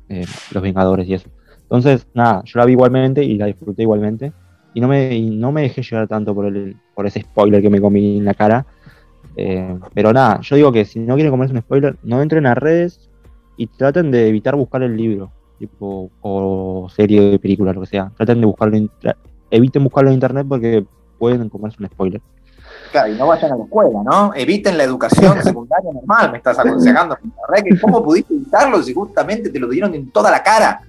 eh, 0.09 0.25
los 0.51 0.63
Vengadores 0.63 1.07
y 1.07 1.13
eso. 1.15 1.29
Entonces, 1.63 2.07
nada, 2.13 2.43
yo 2.45 2.59
la 2.59 2.65
vi 2.65 2.73
igualmente 2.73 3.23
y 3.23 3.35
la 3.37 3.45
disfruté 3.45 3.83
igualmente. 3.83 4.31
Y 4.73 4.81
no 4.81 4.87
me, 4.87 5.15
y 5.15 5.29
no 5.31 5.51
me 5.51 5.61
dejé 5.63 5.81
llevar 5.81 6.07
tanto 6.07 6.33
por, 6.35 6.45
el, 6.45 6.75
por 6.95 7.05
ese 7.07 7.21
spoiler 7.21 7.61
que 7.61 7.69
me 7.69 7.81
comí 7.81 8.17
en 8.17 8.25
la 8.25 8.33
cara. 8.33 8.65
Eh, 9.35 9.75
pero 9.93 10.11
nada, 10.13 10.41
yo 10.41 10.55
digo 10.55 10.71
que 10.71 10.85
si 10.85 10.99
no 10.99 11.15
quieren 11.15 11.31
comerse 11.31 11.53
un 11.53 11.61
spoiler, 11.61 11.95
no 12.03 12.21
entren 12.21 12.45
a 12.45 12.55
redes 12.55 13.08
y 13.59 13.67
traten 13.67 14.09
de 14.09 14.29
evitar 14.29 14.55
buscar 14.55 14.81
el 14.83 14.95
libro, 14.95 15.31
tipo, 15.59 16.09
o 16.21 16.87
serie 16.95 17.19
de 17.31 17.39
película, 17.39 17.73
lo 17.73 17.81
que 17.81 17.87
sea. 17.87 18.09
Traten 18.15 18.39
de 18.39 18.45
buscarlo, 18.45 18.77
en- 18.77 18.89
eviten 19.51 19.83
buscarlo 19.83 20.09
en 20.09 20.13
internet 20.13 20.45
porque 20.47 20.85
pueden 21.17 21.49
comerse 21.49 21.77
un 21.81 21.87
spoiler. 21.89 22.21
Claro, 22.93 23.11
y 23.11 23.17
no 23.17 23.27
vayan 23.27 23.51
a 23.51 23.57
la 23.57 23.63
escuela, 23.65 23.99
¿no? 24.03 24.33
Eviten 24.33 24.77
la 24.77 24.85
educación 24.85 25.37
secundaria 25.43 25.91
normal, 25.91 26.31
me 26.31 26.37
estás 26.37 26.57
aconsejando. 26.57 27.17
La 27.23 27.47
verdad 27.49 27.63
que 27.69 27.79
¿Cómo 27.81 28.01
pudiste 28.01 28.33
evitarlo 28.33 28.81
si 28.81 28.93
justamente 28.93 29.49
te 29.49 29.59
lo 29.59 29.67
dieron 29.67 29.93
en 29.93 30.09
toda 30.09 30.31
la 30.31 30.41
cara? 30.41 30.81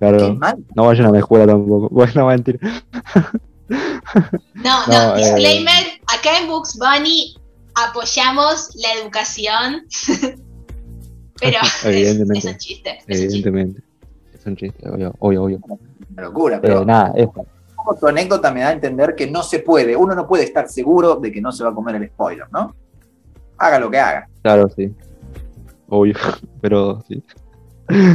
Claro, 0.00 0.36
no 0.74 0.86
vayan 0.86 1.06
a 1.06 1.10
la 1.12 1.18
escuela 1.18 1.46
tampoco. 1.46 1.88
Bueno, 1.92 2.26
mentira. 2.26 2.58
No, 3.68 4.86
no, 4.86 4.92
No, 4.92 5.16
eh, 5.16 5.18
disclaimer, 5.22 5.84
acá 6.08 6.38
en 6.40 6.48
Books 6.48 6.76
Bunny 6.78 7.36
apoyamos 7.76 8.70
la 8.74 9.00
educación. 9.00 9.84
Pero 11.40 11.56
es, 11.62 11.84
Evidentemente. 11.84 12.38
es 12.38 12.44
un 12.44 12.58
chiste. 12.58 12.90
es 12.90 12.96
un 12.96 13.06
chiste. 13.06 13.24
Evidentemente. 13.24 13.82
Es 14.34 14.46
un 14.46 14.56
chiste, 14.56 14.88
obvio, 14.88 15.14
obvio, 15.18 15.44
obvio. 15.44 15.60
Una 16.12 16.22
locura, 16.22 16.60
Pero 16.60 16.74
pero 16.74 16.84
nada, 16.84 17.12
poco 17.76 17.96
tu 17.96 18.06
anécdota 18.06 18.52
me 18.52 18.60
da 18.60 18.68
a 18.68 18.72
entender 18.72 19.14
que 19.14 19.30
no 19.30 19.42
se 19.42 19.60
puede, 19.60 19.96
uno 19.96 20.14
no 20.14 20.26
puede 20.26 20.44
estar 20.44 20.68
seguro 20.68 21.16
de 21.16 21.32
que 21.32 21.40
no 21.40 21.52
se 21.52 21.64
va 21.64 21.70
a 21.70 21.74
comer 21.74 21.96
el 21.96 22.08
spoiler, 22.08 22.46
¿no? 22.52 22.74
Haga 23.58 23.78
lo 23.78 23.90
que 23.90 23.98
haga. 23.98 24.28
Claro, 24.42 24.68
sí. 24.68 24.94
Obvio. 25.88 26.14
Pero 26.60 27.02
sí. 27.08 27.22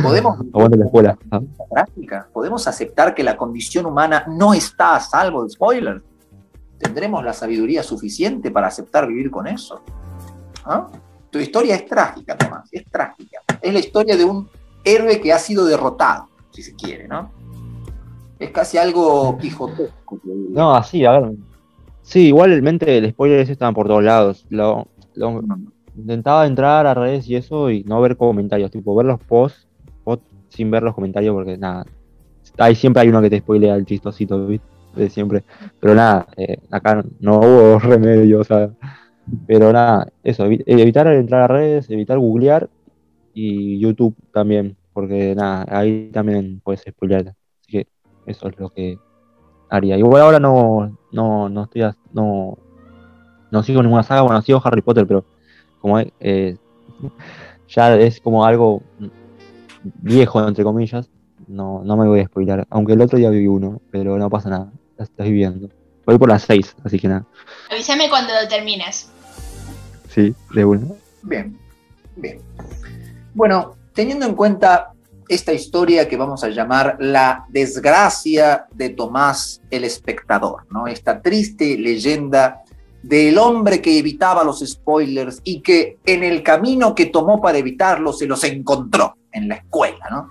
Podemos 0.01 0.39
la 0.53 0.85
escuela. 0.85 1.17
Ah, 1.31 1.41
práctica, 1.69 2.27
podemos 2.31 2.67
aceptar 2.67 3.13
que 3.13 3.23
la 3.23 3.35
condición 3.35 3.85
humana 3.85 4.25
no 4.27 4.53
está 4.53 4.95
a 4.95 4.99
salvo 4.99 5.43
de 5.43 5.49
spoilers. 5.49 6.01
¿Tendremos 6.77 7.23
la 7.23 7.33
sabiduría 7.33 7.83
suficiente 7.83 8.51
para 8.51 8.67
aceptar 8.67 9.07
vivir 9.07 9.31
con 9.31 9.47
eso? 9.47 9.81
¿Ah? 10.65 10.87
Tu 11.35 11.41
historia 11.41 11.75
es 11.75 11.85
trágica, 11.85 12.37
Tomás, 12.37 12.69
es 12.71 12.85
trágica. 12.85 13.41
Es 13.61 13.73
la 13.73 13.79
historia 13.79 14.15
de 14.15 14.23
un 14.23 14.47
héroe 14.85 15.19
que 15.19 15.33
ha 15.33 15.37
sido 15.37 15.65
derrotado, 15.65 16.29
si 16.51 16.63
se 16.63 16.73
quiere, 16.73 17.09
¿no? 17.09 17.29
Es 18.39 18.51
casi 18.51 18.77
algo 18.77 19.37
quijotesco. 19.37 20.17
No, 20.23 20.73
así, 20.73 21.03
a 21.03 21.19
ver. 21.19 21.31
Sí, 22.03 22.27
igualmente 22.27 22.97
el 22.97 23.09
spoiler 23.09 23.41
ese 23.41 23.51
estaba 23.51 23.73
por 23.73 23.85
todos 23.87 24.01
lados. 24.01 24.45
Lo, 24.47 24.87
lo- 25.15 25.43
intentaba 25.97 26.47
entrar 26.47 26.87
a 26.87 26.93
redes 26.93 27.27
y 27.27 27.35
eso 27.35 27.69
y 27.69 27.83
no 27.83 27.99
ver 27.99 28.15
comentarios, 28.15 28.71
tipo 28.71 28.95
ver 28.95 29.07
los 29.07 29.19
posts, 29.19 29.67
posts 30.05 30.25
sin 30.47 30.71
ver 30.71 30.83
los 30.83 30.95
comentarios 30.95 31.33
porque 31.33 31.57
nada. 31.57 31.85
Ahí 32.57 32.75
siempre 32.75 33.01
hay 33.01 33.09
uno 33.09 33.21
que 33.21 33.29
te 33.29 33.39
spoilea 33.39 33.75
el 33.75 33.85
chistosito, 33.85 34.47
¿viste? 34.47 34.65
De 34.95 35.09
siempre. 35.09 35.43
Pero 35.81 35.95
nada, 35.95 36.27
eh, 36.37 36.59
acá 36.71 37.03
no 37.19 37.39
hubo 37.39 37.79
remedio, 37.79 38.39
o 38.39 38.43
sea. 38.45 38.69
Pero 39.47 39.71
nada, 39.73 40.07
eso, 40.23 40.45
evi- 40.47 40.63
evitar 40.65 41.07
entrar 41.07 41.43
a 41.43 41.47
redes, 41.47 41.89
evitar 41.89 42.17
googlear 42.19 42.69
y 43.33 43.79
YouTube 43.79 44.15
también, 44.33 44.77
porque 44.93 45.35
nada, 45.35 45.65
ahí 45.69 46.11
también 46.11 46.61
puedes 46.63 46.81
spoilear. 46.83 47.29
Así 47.29 47.71
que 47.71 47.87
eso 48.25 48.49
es 48.49 48.59
lo 48.59 48.69
que 48.71 49.01
haría. 49.69 49.97
Igual 49.97 50.23
ahora 50.23 50.39
no, 50.39 50.97
no, 51.11 51.49
no 51.49 51.63
estoy, 51.65 51.83
as- 51.83 51.97
no, 52.11 52.59
no 53.51 53.63
sigo 53.63 53.81
ninguna 53.83 54.03
saga, 54.03 54.21
bueno, 54.23 54.41
sigo 54.41 54.61
Harry 54.63 54.81
Potter, 54.81 55.07
pero 55.07 55.25
como 55.79 55.99
eh, 55.99 56.57
ya 57.67 57.95
es 57.97 58.21
como 58.21 58.45
algo 58.45 58.85
viejo, 59.83 60.45
entre 60.47 60.63
comillas, 60.63 61.09
no, 61.47 61.83
no 61.83 61.97
me 61.97 62.07
voy 62.07 62.21
a 62.21 62.25
spoilar. 62.27 62.65
Aunque 62.69 62.93
el 62.93 63.01
otro 63.01 63.17
día 63.17 63.29
vi 63.29 63.47
uno, 63.47 63.81
pero 63.89 64.17
no 64.17 64.29
pasa 64.29 64.49
nada, 64.49 64.73
la 64.97 65.05
estoy 65.05 65.31
viendo. 65.31 65.69
Voy 66.05 66.17
por 66.17 66.29
las 66.29 66.43
seis, 66.43 66.75
así 66.83 66.99
que 66.99 67.07
nada. 67.07 67.25
Avísame 67.71 68.09
cuando 68.09 68.33
lo 68.33 68.47
termines. 68.47 69.09
Sí, 70.13 70.33
de 70.53 70.65
uno. 70.65 70.95
Bien, 71.23 71.57
bien. 72.15 72.39
Bueno, 73.33 73.75
teniendo 73.93 74.25
en 74.25 74.35
cuenta 74.35 74.91
esta 75.27 75.53
historia 75.53 76.07
que 76.07 76.17
vamos 76.17 76.43
a 76.43 76.49
llamar 76.49 76.97
la 76.99 77.45
desgracia 77.49 78.67
de 78.71 78.89
Tomás 78.89 79.61
el 79.71 79.83
espectador, 79.83 80.67
¿no? 80.69 80.87
Esta 80.87 81.21
triste 81.21 81.77
leyenda 81.77 82.61
del 83.01 83.37
hombre 83.37 83.81
que 83.81 83.99
evitaba 83.99 84.43
los 84.43 84.59
spoilers 84.59 85.41
y 85.43 85.61
que 85.61 85.97
en 86.05 86.23
el 86.23 86.41
camino 86.43 86.95
que 86.95 87.07
tomó 87.07 87.41
para 87.41 87.57
evitarlos 87.57 88.19
se 88.19 88.25
los 88.25 88.43
encontró 88.43 89.17
en 89.31 89.47
la 89.47 89.55
escuela, 89.55 90.07
¿no? 90.09 90.29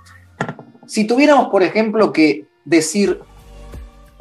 Si 0.87 1.07
tuviéramos, 1.07 1.49
por 1.49 1.63
ejemplo, 1.63 2.13
que 2.13 2.47
decir, 2.65 3.21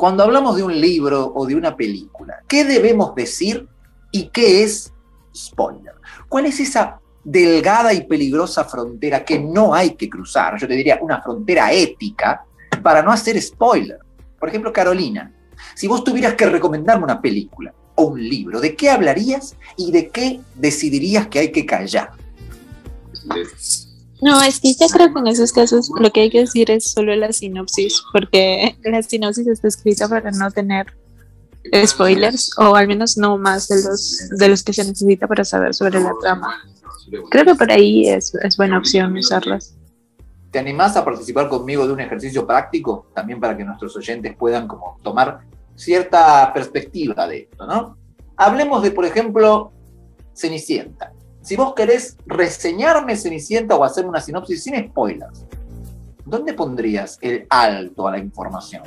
cuando 0.03 0.23
hablamos 0.23 0.57
de 0.57 0.63
un 0.63 0.81
libro 0.81 1.31
o 1.33 1.45
de 1.45 1.55
una 1.55 1.77
película, 1.77 2.43
¿qué 2.45 2.65
debemos 2.65 3.15
decir 3.15 3.69
y 4.11 4.27
qué 4.27 4.61
es 4.61 4.91
spoiler? 5.33 5.93
¿Cuál 6.27 6.47
es 6.47 6.59
esa 6.59 6.99
delgada 7.23 7.93
y 7.93 8.05
peligrosa 8.05 8.65
frontera 8.65 9.23
que 9.23 9.39
no 9.39 9.73
hay 9.73 9.91
que 9.91 10.09
cruzar? 10.09 10.59
Yo 10.59 10.67
te 10.67 10.73
diría 10.73 10.99
una 11.01 11.21
frontera 11.21 11.71
ética 11.71 12.43
para 12.83 13.01
no 13.01 13.13
hacer 13.13 13.41
spoiler. 13.41 13.99
Por 14.37 14.49
ejemplo, 14.49 14.73
Carolina, 14.73 15.33
si 15.73 15.87
vos 15.87 16.03
tuvieras 16.03 16.33
que 16.33 16.47
recomendarme 16.47 17.05
una 17.05 17.21
película 17.21 17.73
o 17.95 18.07
un 18.07 18.27
libro, 18.27 18.59
¿de 18.59 18.75
qué 18.75 18.89
hablarías 18.89 19.55
y 19.77 19.93
de 19.93 20.09
qué 20.09 20.41
decidirías 20.55 21.27
que 21.27 21.39
hay 21.39 21.51
que 21.53 21.65
callar? 21.65 22.11
No, 24.23 24.41
es 24.41 24.61
que 24.61 24.73
yo 24.73 24.87
creo 24.87 25.13
que 25.13 25.19
en 25.19 25.27
esos 25.27 25.51
casos 25.51 25.91
lo 25.99 26.09
que 26.09 26.21
hay 26.21 26.29
que 26.29 26.39
decir 26.39 26.71
es 26.71 26.85
solo 26.85 27.13
la 27.13 27.33
sinopsis, 27.33 28.01
porque 28.13 28.77
la 28.81 29.03
sinopsis 29.03 29.45
está 29.47 29.67
escrita 29.67 30.07
para 30.07 30.31
no 30.31 30.49
tener 30.49 30.87
spoilers, 31.85 32.57
o 32.57 32.73
al 32.73 32.87
menos 32.87 33.17
no 33.17 33.37
más 33.37 33.67
de 33.67 33.83
los, 33.83 34.29
de 34.29 34.47
los 34.47 34.63
que 34.63 34.71
se 34.71 34.85
necesita 34.85 35.27
para 35.27 35.43
saber 35.43 35.73
sobre 35.73 35.99
la 35.99 36.13
trama. 36.21 36.57
Creo 37.29 37.43
que 37.43 37.55
por 37.55 37.69
ahí 37.69 38.07
es, 38.07 38.33
es 38.35 38.55
buena 38.55 38.77
opción 38.77 39.17
usarlas. 39.17 39.75
¿Te 40.51 40.59
animás 40.59 40.95
a 40.95 41.03
participar 41.03 41.49
conmigo 41.49 41.85
de 41.85 41.91
un 41.91 41.99
ejercicio 41.99 42.47
práctico? 42.47 43.07
También 43.13 43.41
para 43.41 43.57
que 43.57 43.65
nuestros 43.65 43.93
oyentes 43.97 44.37
puedan 44.37 44.69
como 44.69 44.99
tomar 45.03 45.41
cierta 45.75 46.53
perspectiva 46.53 47.27
de 47.27 47.39
esto, 47.39 47.67
¿no? 47.67 47.97
Hablemos 48.37 48.83
de, 48.83 48.91
por 48.91 49.03
ejemplo, 49.03 49.73
Cenicienta. 50.33 51.11
Si 51.43 51.57
vos 51.57 51.73
querés 51.73 52.17
reseñarme 52.25 53.17
Cenicienta 53.17 53.75
o 53.75 53.83
hacer 53.83 54.05
una 54.05 54.21
sinopsis 54.21 54.63
sin 54.63 54.87
spoilers, 54.87 55.45
¿dónde 56.25 56.53
pondrías 56.53 57.19
el 57.21 57.45
alto 57.49 58.07
a 58.07 58.11
la 58.11 58.17
información? 58.17 58.83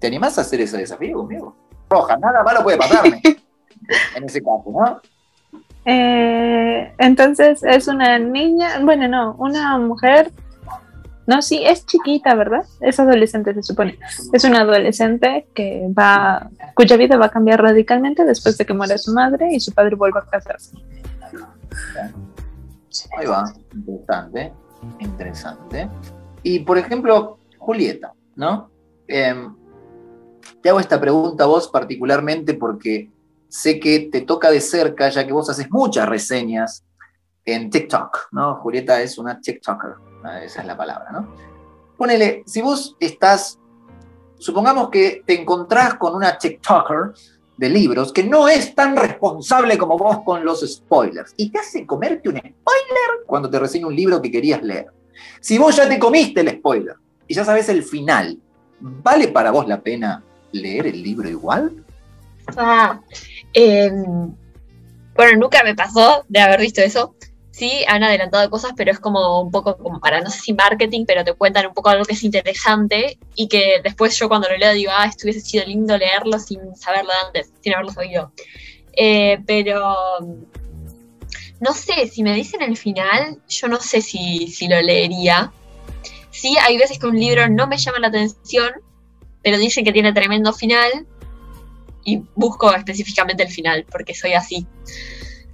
¿Te 0.00 0.08
animás 0.08 0.36
a 0.38 0.40
hacer 0.40 0.60
ese 0.60 0.76
desafío 0.76 1.18
conmigo? 1.18 1.54
Roja, 1.88 2.16
nada 2.16 2.42
malo 2.42 2.64
puede 2.64 2.78
pasarme. 2.78 3.22
en 4.16 4.24
ese 4.24 4.40
caso, 4.40 4.64
¿no? 4.66 5.00
Eh, 5.84 6.92
entonces 6.98 7.62
es 7.62 7.86
una 7.86 8.18
niña, 8.18 8.80
bueno, 8.82 9.06
no, 9.06 9.36
una 9.38 9.78
mujer. 9.78 10.32
No, 11.28 11.40
sí, 11.42 11.62
es 11.64 11.86
chiquita, 11.86 12.34
¿verdad? 12.34 12.64
Es 12.80 12.98
adolescente, 12.98 13.54
se 13.54 13.62
supone. 13.62 14.00
Es 14.32 14.42
una 14.42 14.62
adolescente 14.62 15.46
que 15.54 15.86
va, 15.96 16.50
cuya 16.74 16.96
vida 16.96 17.16
va 17.16 17.26
a 17.26 17.30
cambiar 17.30 17.62
radicalmente 17.62 18.24
después 18.24 18.58
de 18.58 18.66
que 18.66 18.74
muera 18.74 18.98
su 18.98 19.12
madre 19.12 19.52
y 19.52 19.60
su 19.60 19.72
padre 19.72 19.94
vuelva 19.94 20.20
a 20.26 20.26
casarse. 20.28 20.76
Ahí 23.16 23.26
va, 23.26 23.44
interesante, 23.72 24.52
interesante. 25.00 25.88
Y 26.42 26.60
por 26.60 26.78
ejemplo, 26.78 27.38
Julieta, 27.58 28.12
¿no? 28.36 28.70
Em, 29.06 29.54
te 30.60 30.68
hago 30.68 30.80
esta 30.80 31.00
pregunta 31.00 31.44
a 31.44 31.46
vos 31.46 31.68
particularmente 31.68 32.54
porque 32.54 33.10
sé 33.48 33.78
que 33.78 34.08
te 34.10 34.22
toca 34.22 34.50
de 34.50 34.60
cerca, 34.60 35.08
ya 35.08 35.26
que 35.26 35.32
vos 35.32 35.48
haces 35.50 35.70
muchas 35.70 36.08
reseñas 36.08 36.84
en 37.44 37.70
TikTok, 37.70 38.28
¿no? 38.32 38.56
Julieta 38.56 39.00
es 39.00 39.18
una 39.18 39.40
TikToker, 39.40 39.94
esa 40.42 40.60
es 40.60 40.66
la 40.66 40.76
palabra, 40.76 41.10
¿no? 41.12 41.34
Ponele, 41.96 42.42
si 42.46 42.62
vos 42.62 42.96
estás, 42.98 43.58
supongamos 44.38 44.90
que 44.90 45.22
te 45.26 45.40
encontrás 45.40 45.94
con 45.94 46.14
una 46.14 46.36
TikToker 46.38 47.12
de 47.62 47.68
libros 47.68 48.12
que 48.12 48.24
no 48.24 48.48
es 48.48 48.74
tan 48.74 48.96
responsable 48.96 49.78
como 49.78 49.96
vos 49.96 50.24
con 50.24 50.44
los 50.44 50.68
spoilers 50.68 51.32
y 51.36 51.48
te 51.48 51.60
hace 51.60 51.86
comerte 51.86 52.28
un 52.28 52.36
spoiler 52.36 53.24
cuando 53.24 53.48
te 53.48 53.56
reseña 53.60 53.86
un 53.86 53.94
libro 53.94 54.20
que 54.20 54.32
querías 54.32 54.60
leer. 54.64 54.88
Si 55.40 55.58
vos 55.58 55.76
ya 55.76 55.88
te 55.88 55.96
comiste 55.96 56.40
el 56.40 56.50
spoiler 56.58 56.96
y 57.28 57.34
ya 57.34 57.44
sabes 57.44 57.68
el 57.68 57.84
final, 57.84 58.36
¿vale 58.80 59.28
para 59.28 59.52
vos 59.52 59.68
la 59.68 59.80
pena 59.80 60.24
leer 60.50 60.88
el 60.88 61.04
libro 61.04 61.28
igual? 61.28 61.84
Ah, 62.56 63.00
em, 63.52 64.34
bueno, 65.14 65.38
nunca 65.38 65.62
me 65.62 65.76
pasó 65.76 66.24
de 66.28 66.40
haber 66.40 66.62
visto 66.62 66.80
eso. 66.80 67.14
Sí, 67.52 67.84
han 67.86 68.02
adelantado 68.02 68.48
cosas, 68.48 68.72
pero 68.74 68.90
es 68.90 68.98
como 68.98 69.42
un 69.42 69.50
poco 69.50 69.76
como 69.76 70.00
para, 70.00 70.22
no 70.22 70.30
sé 70.30 70.40
si 70.40 70.54
marketing, 70.54 71.04
pero 71.06 71.22
te 71.22 71.34
cuentan 71.34 71.66
un 71.66 71.74
poco 71.74 71.90
algo 71.90 72.04
que 72.04 72.14
es 72.14 72.24
interesante 72.24 73.18
y 73.34 73.46
que 73.46 73.80
después 73.84 74.18
yo 74.18 74.28
cuando 74.28 74.48
lo 74.48 74.56
leo 74.56 74.72
digo, 74.72 74.90
ah, 74.94 75.04
esto 75.04 75.26
hubiese 75.26 75.42
sido 75.42 75.66
lindo 75.66 75.96
leerlo 75.98 76.38
sin 76.38 76.74
saberlo 76.74 77.12
antes, 77.26 77.52
sin 77.60 77.74
haberlo 77.74 77.92
sabido. 77.92 78.32
Eh, 78.94 79.38
pero 79.46 79.94
no 81.60 81.74
sé, 81.74 82.08
si 82.08 82.22
me 82.22 82.34
dicen 82.34 82.62
el 82.62 82.76
final, 82.76 83.38
yo 83.48 83.68
no 83.68 83.78
sé 83.80 84.00
si, 84.00 84.48
si 84.48 84.66
lo 84.66 84.80
leería. 84.80 85.52
Sí, 86.30 86.56
hay 86.58 86.78
veces 86.78 86.98
que 86.98 87.06
un 87.06 87.20
libro 87.20 87.48
no 87.50 87.66
me 87.66 87.76
llama 87.76 87.98
la 87.98 88.08
atención, 88.08 88.72
pero 89.42 89.58
dicen 89.58 89.84
que 89.84 89.92
tiene 89.92 90.14
tremendo 90.14 90.54
final 90.54 91.06
y 92.02 92.22
busco 92.34 92.74
específicamente 92.74 93.42
el 93.42 93.50
final, 93.50 93.84
porque 93.90 94.14
soy 94.14 94.32
así. 94.32 94.66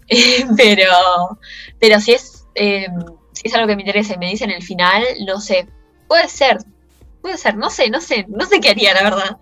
pero, 0.57 1.39
pero 1.79 2.01
si 2.01 2.13
es, 2.13 2.47
em, 2.55 2.93
si 3.33 3.49
es 3.49 3.55
algo 3.55 3.67
que 3.67 3.77
me 3.77 3.83
interesa 3.83 4.15
y 4.15 4.19
me 4.19 4.31
dicen 4.31 4.51
el 4.51 4.63
final, 4.63 5.03
no 5.27 5.41
sé. 5.41 5.69
Puede 6.07 6.29
ser, 6.29 6.59
puede 7.21 7.37
ser, 7.37 7.57
no 7.57 7.71
sé, 7.71 7.91
no 7.91 8.01
sé, 8.01 8.27
no 8.29 8.47
sé 8.47 8.61
qué 8.61 8.71
haría, 8.71 8.95
la 8.95 9.03
verdad. 9.03 9.39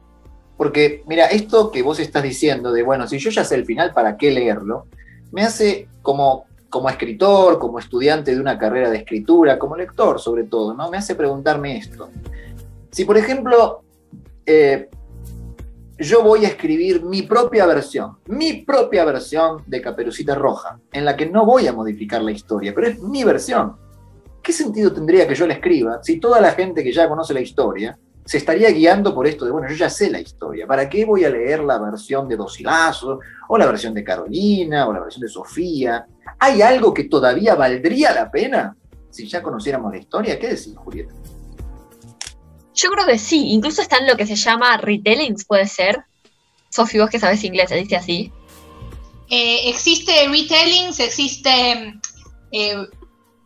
Porque, 0.56 1.02
mira, 1.06 1.26
esto 1.26 1.70
que 1.70 1.82
vos 1.82 2.00
estás 2.00 2.22
diciendo 2.22 2.72
de, 2.72 2.82
bueno, 2.82 3.06
si 3.06 3.18
yo 3.18 3.30
ya 3.30 3.44
sé 3.44 3.54
el 3.54 3.66
final, 3.66 3.92
¿para 3.92 4.16
qué 4.16 4.30
leerlo? 4.30 4.86
Me 5.30 5.42
hace 5.42 5.88
como, 6.02 6.46
como 6.70 6.88
escritor, 6.88 7.58
como 7.58 7.78
estudiante 7.78 8.34
de 8.34 8.40
una 8.40 8.58
carrera 8.58 8.90
de 8.90 8.98
escritura, 8.98 9.58
como 9.58 9.76
lector 9.76 10.20
sobre 10.20 10.44
todo, 10.44 10.74
¿no? 10.74 10.90
Me 10.90 10.96
hace 10.96 11.14
preguntarme 11.14 11.76
esto. 11.76 12.08
Si, 12.90 13.04
por 13.04 13.18
ejemplo, 13.18 13.82
eh, 14.46 14.88
yo 15.98 16.22
voy 16.22 16.44
a 16.44 16.48
escribir 16.48 17.02
mi 17.02 17.22
propia 17.22 17.64
versión, 17.66 18.18
mi 18.26 18.62
propia 18.62 19.04
versión 19.04 19.62
de 19.66 19.80
Caperucita 19.80 20.34
Roja, 20.34 20.78
en 20.92 21.04
la 21.04 21.16
que 21.16 21.26
no 21.26 21.46
voy 21.46 21.66
a 21.66 21.72
modificar 21.72 22.22
la 22.22 22.32
historia, 22.32 22.72
pero 22.74 22.88
es 22.88 23.00
mi 23.00 23.24
versión. 23.24 23.76
¿Qué 24.42 24.52
sentido 24.52 24.92
tendría 24.92 25.26
que 25.26 25.34
yo 25.34 25.46
la 25.46 25.54
escriba 25.54 26.00
si 26.02 26.20
toda 26.20 26.40
la 26.40 26.52
gente 26.52 26.84
que 26.84 26.92
ya 26.92 27.08
conoce 27.08 27.34
la 27.34 27.40
historia 27.40 27.98
se 28.24 28.38
estaría 28.38 28.70
guiando 28.70 29.14
por 29.14 29.26
esto 29.26 29.44
de, 29.44 29.52
bueno, 29.52 29.68
yo 29.68 29.76
ya 29.76 29.88
sé 29.88 30.10
la 30.10 30.20
historia, 30.20 30.66
¿para 30.66 30.88
qué 30.88 31.04
voy 31.04 31.24
a 31.24 31.30
leer 31.30 31.62
la 31.62 31.78
versión 31.78 32.28
de 32.28 32.36
Dosilazo, 32.36 33.20
o 33.48 33.56
la 33.56 33.66
versión 33.66 33.94
de 33.94 34.02
Carolina, 34.02 34.88
o 34.88 34.92
la 34.92 35.00
versión 35.00 35.22
de 35.22 35.28
Sofía? 35.28 36.06
¿Hay 36.38 36.60
algo 36.60 36.92
que 36.92 37.04
todavía 37.04 37.54
valdría 37.54 38.12
la 38.12 38.30
pena 38.30 38.76
si 39.10 39.26
ya 39.28 39.42
conociéramos 39.42 39.92
la 39.92 39.98
historia? 39.98 40.38
¿Qué 40.38 40.48
decís, 40.48 40.74
Julieta? 40.76 41.14
Yo 42.76 42.90
creo 42.90 43.06
que 43.06 43.18
sí, 43.18 43.48
incluso 43.48 43.82
está 43.82 43.96
en 43.98 44.06
lo 44.06 44.16
que 44.16 44.26
se 44.26 44.36
llama 44.36 44.76
retellings, 44.76 45.44
puede 45.44 45.66
ser. 45.66 46.04
Sofi, 46.70 46.98
vos 46.98 47.08
que 47.10 47.18
sabes 47.18 47.42
inglés, 47.42 47.70
se 47.70 47.76
dice 47.76 47.96
así. 47.96 48.32
Eh, 49.30 49.68
existe 49.68 50.28
retellings, 50.28 51.00
existe 51.00 51.94
eh, 52.52 52.76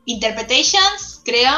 interpretations, 0.06 1.20
creo. 1.24 1.52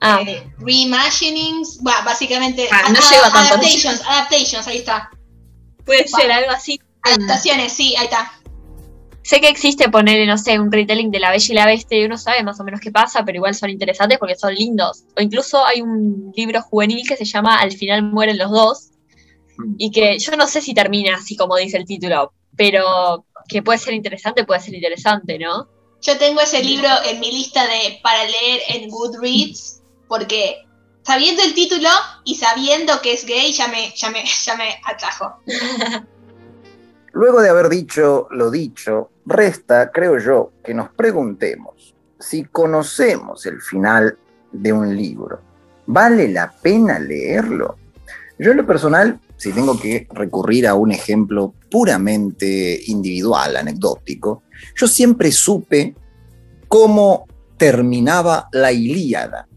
Ah. 0.00 0.20
Eh, 0.26 0.50
reimaginings, 0.58 1.78
bueno, 1.80 1.98
básicamente 2.04 2.68
Ah, 2.70 2.88
no 2.90 2.98
ad- 2.98 3.10
lleva 3.10 3.32
tanto. 3.32 3.54
adaptations, 3.54 4.00
adaptations, 4.02 4.66
ahí 4.66 4.78
está. 4.78 5.10
puede 5.84 6.06
ser 6.08 6.30
algo 6.32 6.50
así. 6.50 6.80
Adaptaciones, 7.02 7.72
sí, 7.72 7.94
ahí 7.96 8.04
está. 8.06 8.32
Sé 9.26 9.40
que 9.40 9.48
existe 9.48 9.88
ponerle, 9.88 10.24
no 10.24 10.38
sé, 10.38 10.56
un 10.60 10.70
retelling 10.70 11.10
de 11.10 11.18
La 11.18 11.32
Bella 11.32 11.46
y 11.48 11.54
la 11.54 11.66
Bestia 11.66 11.98
y 11.98 12.04
uno 12.04 12.16
sabe 12.16 12.44
más 12.44 12.60
o 12.60 12.62
menos 12.62 12.80
qué 12.80 12.92
pasa, 12.92 13.24
pero 13.24 13.34
igual 13.34 13.56
son 13.56 13.70
interesantes 13.70 14.18
porque 14.20 14.36
son 14.36 14.54
lindos. 14.54 15.02
O 15.16 15.20
incluso 15.20 15.66
hay 15.66 15.82
un 15.82 16.32
libro 16.36 16.62
juvenil 16.62 17.04
que 17.08 17.16
se 17.16 17.24
llama 17.24 17.58
Al 17.58 17.72
final 17.72 18.04
mueren 18.04 18.38
los 18.38 18.52
dos 18.52 18.90
y 19.78 19.90
que 19.90 20.16
yo 20.20 20.36
no 20.36 20.46
sé 20.46 20.60
si 20.60 20.74
termina 20.74 21.16
así 21.16 21.34
como 21.34 21.56
dice 21.56 21.76
el 21.76 21.86
título, 21.86 22.34
pero 22.56 23.26
que 23.48 23.64
puede 23.64 23.80
ser 23.80 23.94
interesante, 23.94 24.44
puede 24.44 24.60
ser 24.60 24.74
interesante, 24.74 25.40
¿no? 25.40 25.66
Yo 26.02 26.16
tengo 26.18 26.40
ese 26.40 26.62
libro 26.62 26.88
en 27.10 27.18
mi 27.18 27.32
lista 27.32 27.66
de 27.66 27.98
para 28.04 28.22
leer 28.26 28.60
en 28.68 28.88
Goodreads 28.88 29.82
porque 30.06 30.64
sabiendo 31.02 31.42
el 31.42 31.52
título 31.52 31.88
y 32.24 32.36
sabiendo 32.36 33.02
que 33.02 33.14
es 33.14 33.26
gay 33.26 33.52
ya 33.52 33.66
me, 33.66 33.92
ya 33.96 34.08
me, 34.08 34.22
ya 34.24 34.54
me 34.54 34.78
atrajo. 34.84 35.40
Luego 37.16 37.40
de 37.40 37.48
haber 37.48 37.70
dicho 37.70 38.28
lo 38.30 38.50
dicho, 38.50 39.08
resta, 39.24 39.90
creo 39.90 40.18
yo, 40.18 40.52
que 40.62 40.74
nos 40.74 40.90
preguntemos 40.90 41.94
si 42.20 42.44
conocemos 42.44 43.46
el 43.46 43.62
final 43.62 44.18
de 44.52 44.70
un 44.70 44.94
libro. 44.94 45.40
¿Vale 45.86 46.28
la 46.28 46.52
pena 46.52 46.98
leerlo? 46.98 47.76
Yo 48.38 48.50
en 48.50 48.58
lo 48.58 48.66
personal, 48.66 49.18
si 49.38 49.50
tengo 49.50 49.80
que 49.80 50.06
recurrir 50.12 50.66
a 50.66 50.74
un 50.74 50.92
ejemplo 50.92 51.54
puramente 51.70 52.82
individual, 52.88 53.56
anecdótico, 53.56 54.42
yo 54.74 54.86
siempre 54.86 55.32
supe 55.32 55.94
cómo 56.68 57.26
terminaba 57.56 58.50
la 58.52 58.72
Ilíada. 58.72 59.48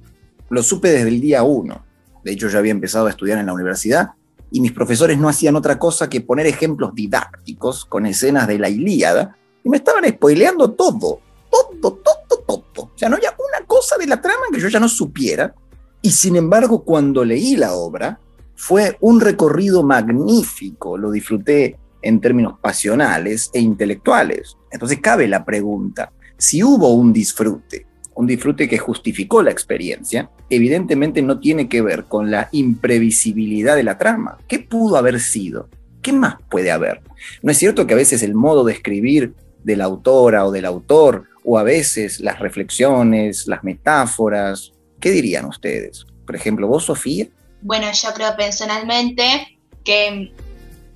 Lo 0.49 0.63
supe 0.63 0.93
desde 0.93 1.09
el 1.09 1.19
día 1.19 1.43
uno. 1.43 1.83
De 2.23 2.31
hecho, 2.31 2.47
ya 2.47 2.59
había 2.59 2.71
empezado 2.71 3.07
a 3.07 3.09
estudiar 3.09 3.37
en 3.37 3.47
la 3.47 3.53
universidad 3.53 4.11
y 4.51 4.61
mis 4.61 4.71
profesores 4.71 5.17
no 5.17 5.29
hacían 5.29 5.55
otra 5.55 5.77
cosa 5.77 6.09
que 6.09 6.21
poner 6.21 6.47
ejemplos 6.47 6.93
didácticos 6.93 7.85
con 7.85 8.05
escenas 8.05 8.47
de 8.47 8.59
la 8.59 8.69
Ilíada 8.69 9.37
y 9.63 9.69
me 9.69 9.77
estaban 9.77 10.07
spoileando 10.07 10.71
todo, 10.71 11.21
todo, 11.49 11.99
todo, 12.03 12.43
todo. 12.47 12.83
O 12.83 12.91
sea, 12.95 13.09
no 13.09 13.15
había 13.15 13.31
una 13.31 13.65
cosa 13.65 13.97
de 13.97 14.07
la 14.07 14.21
trama 14.21 14.45
que 14.51 14.59
yo 14.59 14.67
ya 14.67 14.79
no 14.79 14.89
supiera 14.89 15.53
y 16.01 16.11
sin 16.11 16.35
embargo 16.35 16.83
cuando 16.83 17.23
leí 17.23 17.55
la 17.55 17.73
obra 17.73 18.19
fue 18.55 18.97
un 18.99 19.21
recorrido 19.21 19.83
magnífico, 19.83 20.97
lo 20.97 21.11
disfruté 21.11 21.77
en 22.01 22.19
términos 22.19 22.55
pasionales 22.61 23.49
e 23.53 23.59
intelectuales. 23.59 24.57
Entonces 24.71 24.99
cabe 25.01 25.27
la 25.27 25.45
pregunta, 25.45 26.11
si 26.37 26.63
hubo 26.63 26.93
un 26.93 27.13
disfrute, 27.13 27.85
un 28.15 28.27
disfrute 28.27 28.67
que 28.67 28.77
justificó 28.77 29.41
la 29.41 29.51
experiencia, 29.51 30.29
evidentemente 30.49 31.21
no 31.21 31.39
tiene 31.39 31.69
que 31.69 31.81
ver 31.81 32.05
con 32.05 32.31
la 32.31 32.49
imprevisibilidad 32.51 33.75
de 33.75 33.83
la 33.83 33.97
trama. 33.97 34.37
¿Qué 34.47 34.59
pudo 34.59 34.97
haber 34.97 35.19
sido? 35.19 35.69
¿Qué 36.01 36.13
más 36.13 36.35
puede 36.49 36.71
haber? 36.71 37.01
¿No 37.41 37.51
es 37.51 37.57
cierto 37.57 37.85
que 37.85 37.93
a 37.93 37.97
veces 37.97 38.23
el 38.23 38.33
modo 38.33 38.63
de 38.63 38.73
escribir 38.73 39.33
de 39.63 39.75
la 39.75 39.85
autora 39.85 40.45
o 40.45 40.51
del 40.51 40.65
autor, 40.65 41.25
o 41.43 41.57
a 41.57 41.63
veces 41.63 42.19
las 42.19 42.39
reflexiones, 42.39 43.47
las 43.47 43.63
metáforas, 43.63 44.71
¿qué 44.99 45.11
dirían 45.11 45.45
ustedes? 45.45 46.05
Por 46.25 46.35
ejemplo, 46.35 46.67
vos, 46.67 46.85
Sofía, 46.85 47.27
Bueno, 47.61 47.87
yo 47.91 48.13
creo 48.13 48.35
personalmente 48.37 49.57
que 49.83 50.31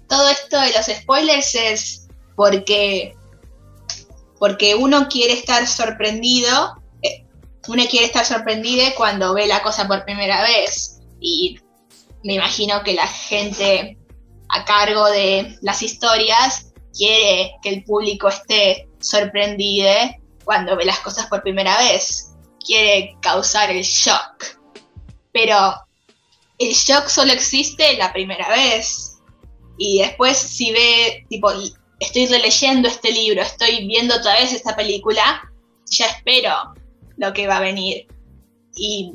todo 0.07 0.29
esto 0.29 0.59
de 0.59 0.71
los 0.73 0.85
spoilers 0.85 1.55
es 1.55 2.07
porque, 2.35 3.15
porque 4.39 4.75
uno 4.75 5.07
quiere 5.09 5.33
estar 5.33 5.65
sorprendido, 5.67 6.82
uno 7.67 7.83
quiere 7.89 8.07
estar 8.07 8.25
sorprendido 8.25 8.83
cuando 8.95 9.33
ve 9.33 9.47
la 9.47 9.61
cosa 9.61 9.87
por 9.87 10.03
primera 10.03 10.41
vez. 10.43 10.99
Y 11.19 11.59
me 12.23 12.33
imagino 12.33 12.83
que 12.83 12.93
la 12.93 13.07
gente 13.07 13.97
a 14.49 14.65
cargo 14.65 15.05
de 15.09 15.57
las 15.61 15.81
historias 15.81 16.73
quiere 16.95 17.53
que 17.61 17.69
el 17.69 17.83
público 17.83 18.27
esté 18.27 18.87
sorprendido 18.99 19.89
cuando 20.43 20.75
ve 20.75 20.85
las 20.85 20.99
cosas 20.99 21.27
por 21.27 21.41
primera 21.41 21.77
vez. 21.77 22.33
Quiere 22.65 23.15
causar 23.21 23.71
el 23.71 23.83
shock. 23.83 24.59
Pero 25.31 25.73
el 26.59 26.73
shock 26.73 27.07
solo 27.07 27.31
existe 27.31 27.97
la 27.97 28.11
primera 28.11 28.47
vez. 28.49 29.21
Y 29.77 29.99
después 29.99 30.37
si 30.37 30.71
ve, 30.71 31.25
tipo, 31.29 31.51
estoy 31.99 32.27
releyendo 32.27 32.87
este 32.87 33.11
libro, 33.11 33.41
estoy 33.41 33.87
viendo 33.87 34.15
otra 34.15 34.33
vez 34.33 34.53
esta 34.53 34.75
película, 34.75 35.41
ya 35.89 36.05
espero 36.05 36.73
lo 37.23 37.33
que 37.33 37.47
va 37.47 37.57
a 37.57 37.61
venir. 37.61 38.07
Y 38.75 39.11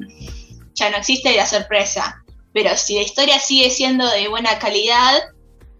ya 0.74 0.90
no 0.90 0.96
existe 0.96 1.34
la 1.36 1.46
sorpresa. 1.46 2.22
Pero 2.52 2.76
si 2.76 2.94
la 2.96 3.02
historia 3.02 3.38
sigue 3.38 3.70
siendo 3.70 4.08
de 4.10 4.28
buena 4.28 4.58
calidad, 4.58 5.14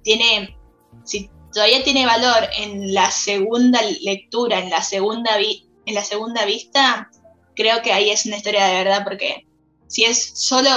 tiene, 0.03 0.57
si 1.05 1.31
todavía 1.53 1.83
tiene 1.83 2.07
valor 2.07 2.49
en 2.57 2.93
la 2.93 3.11
segunda 3.11 3.81
lectura, 4.03 4.59
en 4.61 4.71
la 4.71 4.83
segunda, 4.83 5.37
vi- 5.38 5.69
en 5.87 5.95
la 5.95 6.05
segunda 6.05 6.45
vista, 6.45 7.11
creo 7.57 7.83
que 7.83 7.93
ahí 7.93 8.11
es 8.11 8.27
una 8.27 8.37
historia 8.37 8.67
de 8.67 8.85
verdad, 8.85 9.03
porque 9.05 9.47
si 9.87 10.05
es 10.05 10.33
solo 10.35 10.71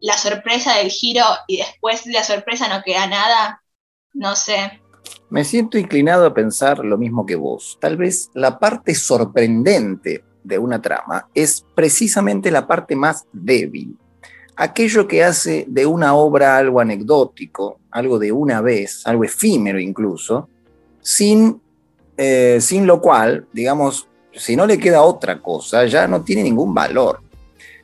la 0.00 0.16
sorpresa 0.16 0.76
del 0.78 0.90
giro 0.90 1.24
y 1.46 1.58
después 1.58 2.04
de 2.04 2.12
la 2.12 2.24
sorpresa 2.24 2.68
no 2.68 2.82
queda 2.82 3.06
nada, 3.06 3.62
no 4.14 4.34
sé. 4.34 4.80
Me 5.28 5.44
siento 5.44 5.78
inclinado 5.78 6.26
a 6.26 6.34
pensar 6.34 6.78
lo 6.78 6.96
mismo 6.98 7.26
que 7.26 7.36
vos. 7.36 7.78
Tal 7.80 7.96
vez 7.96 8.30
la 8.34 8.58
parte 8.58 8.94
sorprendente 8.94 10.24
de 10.46 10.58
una 10.58 10.80
trama 10.80 11.28
es 11.34 11.64
precisamente 11.74 12.50
la 12.50 12.66
parte 12.66 12.94
más 12.94 13.26
débil. 13.32 13.96
Aquello 14.56 15.06
que 15.06 15.22
hace 15.22 15.66
de 15.68 15.84
una 15.84 16.14
obra 16.14 16.56
algo 16.56 16.80
anecdótico, 16.80 17.80
algo 17.90 18.18
de 18.18 18.32
una 18.32 18.60
vez, 18.60 19.06
algo 19.06 19.24
efímero 19.24 19.78
incluso, 19.78 20.48
sin, 21.00 21.60
eh, 22.16 22.58
sin 22.60 22.86
lo 22.86 23.00
cual, 23.00 23.46
digamos, 23.52 24.08
si 24.32 24.56
no 24.56 24.66
le 24.66 24.78
queda 24.78 25.02
otra 25.02 25.42
cosa, 25.42 25.84
ya 25.86 26.06
no 26.06 26.22
tiene 26.22 26.42
ningún 26.42 26.72
valor. 26.72 27.20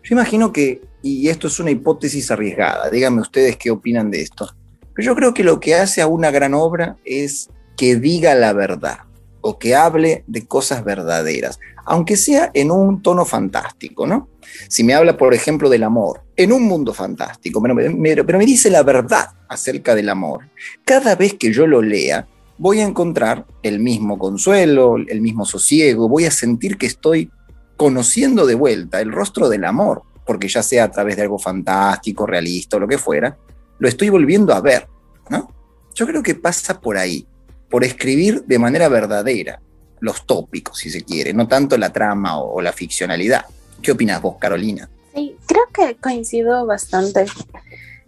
Yo 0.02 0.14
imagino 0.14 0.52
que, 0.52 0.82
y 1.02 1.28
esto 1.28 1.48
es 1.48 1.60
una 1.60 1.70
hipótesis 1.70 2.30
arriesgada, 2.30 2.88
díganme 2.90 3.20
ustedes 3.20 3.56
qué 3.56 3.70
opinan 3.70 4.10
de 4.10 4.22
esto, 4.22 4.48
pero 4.94 5.06
yo 5.06 5.14
creo 5.14 5.34
que 5.34 5.44
lo 5.44 5.60
que 5.60 5.74
hace 5.74 6.00
a 6.00 6.06
una 6.06 6.30
gran 6.30 6.54
obra 6.54 6.96
es 7.04 7.50
que 7.76 7.96
diga 7.96 8.34
la 8.34 8.52
verdad 8.52 8.98
o 9.42 9.58
que 9.58 9.74
hable 9.74 10.24
de 10.26 10.46
cosas 10.46 10.84
verdaderas, 10.84 11.58
aunque 11.84 12.16
sea 12.16 12.50
en 12.54 12.70
un 12.70 13.02
tono 13.02 13.24
fantástico, 13.24 14.06
¿no? 14.06 14.28
Si 14.68 14.84
me 14.84 14.94
habla, 14.94 15.16
por 15.16 15.34
ejemplo, 15.34 15.68
del 15.68 15.82
amor, 15.82 16.22
en 16.36 16.52
un 16.52 16.62
mundo 16.64 16.94
fantástico, 16.94 17.60
pero 17.62 18.38
me, 18.38 18.46
dice 18.46 18.70
la 18.70 18.82
verdad 18.82 19.30
acerca 19.48 19.94
del 19.94 20.08
amor, 20.08 20.48
cada 20.84 21.14
vez 21.16 21.34
que 21.34 21.52
yo 21.52 21.66
lo 21.66 21.82
lea, 21.82 22.26
voy 22.58 22.80
a 22.80 22.86
encontrar 22.86 23.46
el 23.62 23.80
mismo 23.80 24.18
consuelo, 24.18 24.96
el 24.96 25.20
mismo 25.20 25.44
sosiego, 25.44 26.08
voy 26.08 26.24
a 26.24 26.30
sentir 26.30 26.78
que 26.78 26.86
estoy 26.86 27.30
conociendo 27.76 28.46
de 28.46 28.54
vuelta 28.54 29.00
el 29.00 29.10
rostro 29.10 29.48
del 29.48 29.64
amor, 29.64 30.02
porque 30.24 30.48
ya 30.48 30.62
sea 30.62 30.84
a 30.84 30.90
través 30.90 31.16
de 31.16 31.22
algo 31.22 31.38
fantástico, 31.38 32.26
realista 32.26 32.76
o 32.76 32.80
lo 32.80 32.88
que 32.88 32.98
fuera, 32.98 33.36
lo 33.78 33.88
estoy 33.88 34.08
volviendo 34.08 34.54
a 34.54 34.60
ver, 34.60 34.86
¿no? 35.28 35.52
Yo 35.94 36.06
creo 36.06 36.22
que 36.22 36.34
pasa 36.34 36.80
por 36.80 36.96
ahí, 36.96 37.26
por 37.72 37.84
escribir 37.84 38.44
de 38.44 38.58
manera 38.58 38.88
verdadera 38.90 39.58
los 40.00 40.26
tópicos, 40.26 40.78
si 40.78 40.90
se 40.90 41.02
quiere, 41.02 41.32
no 41.32 41.48
tanto 41.48 41.78
la 41.78 41.90
trama 41.90 42.38
o, 42.38 42.60
la 42.60 42.70
ficcionalidad. 42.72 43.46
¿Qué 43.80 43.92
opinas 43.92 44.20
vos, 44.20 44.36
Carolina? 44.38 44.90
Sí, 45.14 45.34
creo 45.46 45.62
que 45.72 45.96
coincido 45.96 46.66
bastante. 46.66 47.24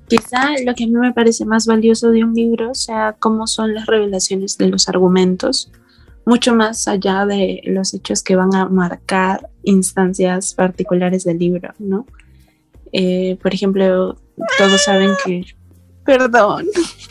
Quizá 0.06 0.50
lo 0.66 0.74
que 0.74 0.84
a 0.84 0.86
mí 0.86 0.92
me 0.92 1.14
parece 1.14 1.46
más 1.46 1.66
valioso 1.66 2.10
de 2.10 2.24
un 2.24 2.34
libro 2.34 2.74
sea 2.74 3.16
cómo 3.18 3.46
son 3.46 3.72
las 3.72 3.86
revelaciones 3.86 4.58
de 4.58 4.68
los 4.68 4.86
argumentos, 4.90 5.72
mucho 6.26 6.54
más 6.54 6.86
allá 6.86 7.24
de 7.24 7.62
los 7.64 7.94
hechos 7.94 8.22
que 8.22 8.36
van 8.36 8.54
a 8.54 8.68
marcar 8.68 9.48
instancias 9.62 10.52
particulares 10.52 11.24
del 11.24 11.38
libro, 11.38 11.72
¿no? 11.78 12.06
Eh, 12.92 13.38
por 13.42 13.54
ejemplo, 13.54 14.18
todos 14.58 14.84
saben 14.84 15.12
que... 15.24 15.46
Perdón, 16.04 16.66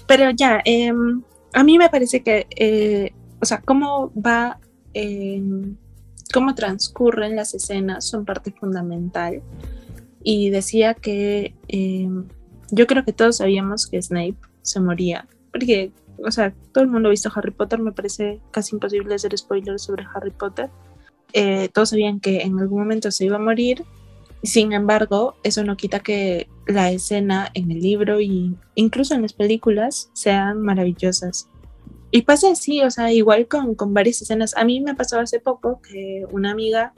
pero 0.06 0.30
ya, 0.30 0.62
em, 0.66 1.24
a 1.54 1.64
mí 1.64 1.78
me 1.78 1.90
parece 1.90 2.24
que, 2.24 2.48
eh, 2.56 3.14
o 3.42 3.46
sea, 3.46 3.62
cómo 3.62 4.12
va, 4.20 4.60
em, 4.94 5.76
cómo 6.34 6.56
transcurren 6.56 7.36
las 7.36 7.54
escenas 7.54 8.06
son 8.06 8.26
parte 8.26 8.52
fundamental. 8.52 9.42
Y 10.24 10.50
decía 10.50 10.94
que 10.94 11.54
em, 11.68 12.26
yo 12.72 12.88
creo 12.88 13.06
que 13.06 13.14
todos 13.14 13.38
sabíamos 13.38 13.88
que 13.88 14.02
Snape 14.02 14.38
se 14.62 14.80
moría, 14.80 15.28
porque, 15.52 15.92
o 16.26 16.32
sea, 16.32 16.54
todo 16.72 16.84
el 16.84 16.90
mundo 16.90 17.10
ha 17.10 17.12
visto 17.12 17.32
Harry 17.36 17.52
Potter, 17.52 17.80
me 17.80 17.92
parece 17.92 18.42
casi 18.52 18.76
imposible 18.76 19.14
hacer 19.14 19.38
spoilers 19.38 19.84
sobre 19.84 20.06
Harry 20.14 20.32
Potter. 20.32 20.70
Eh, 21.34 21.70
todos 21.74 21.90
sabían 21.90 22.20
que 22.20 22.42
en 22.42 22.60
algún 22.60 22.80
momento 22.80 23.12
se 23.12 23.26
iba 23.26 23.36
a 23.36 23.40
morir, 23.40 23.84
sin 24.44 24.74
embargo, 24.74 25.36
eso 25.44 25.64
no 25.64 25.78
quita 25.78 26.00
que 26.00 26.50
la 26.68 26.92
escena 26.92 27.50
en 27.54 27.72
el 27.72 27.80
libro 27.80 28.20
y 28.20 28.56
incluso 28.76 29.16
en 29.16 29.22
las 29.22 29.34
películas 29.34 30.10
sean 30.14 30.62
maravillosas. 30.62 31.50
Y 32.12 32.24
pasa 32.24 32.52
así, 32.52 32.82
o 32.82 32.92
sea, 32.92 33.12
igual 33.12 33.48
con, 33.48 33.74
con 33.74 33.94
varias 33.94 34.22
escenas. 34.22 34.56
A 34.56 34.66
mí 34.66 34.82
me 34.82 34.96
pasó 34.96 35.20
hace 35.20 35.40
poco 35.40 35.82
que 35.82 36.26
una 36.32 36.52
amiga 36.52 36.94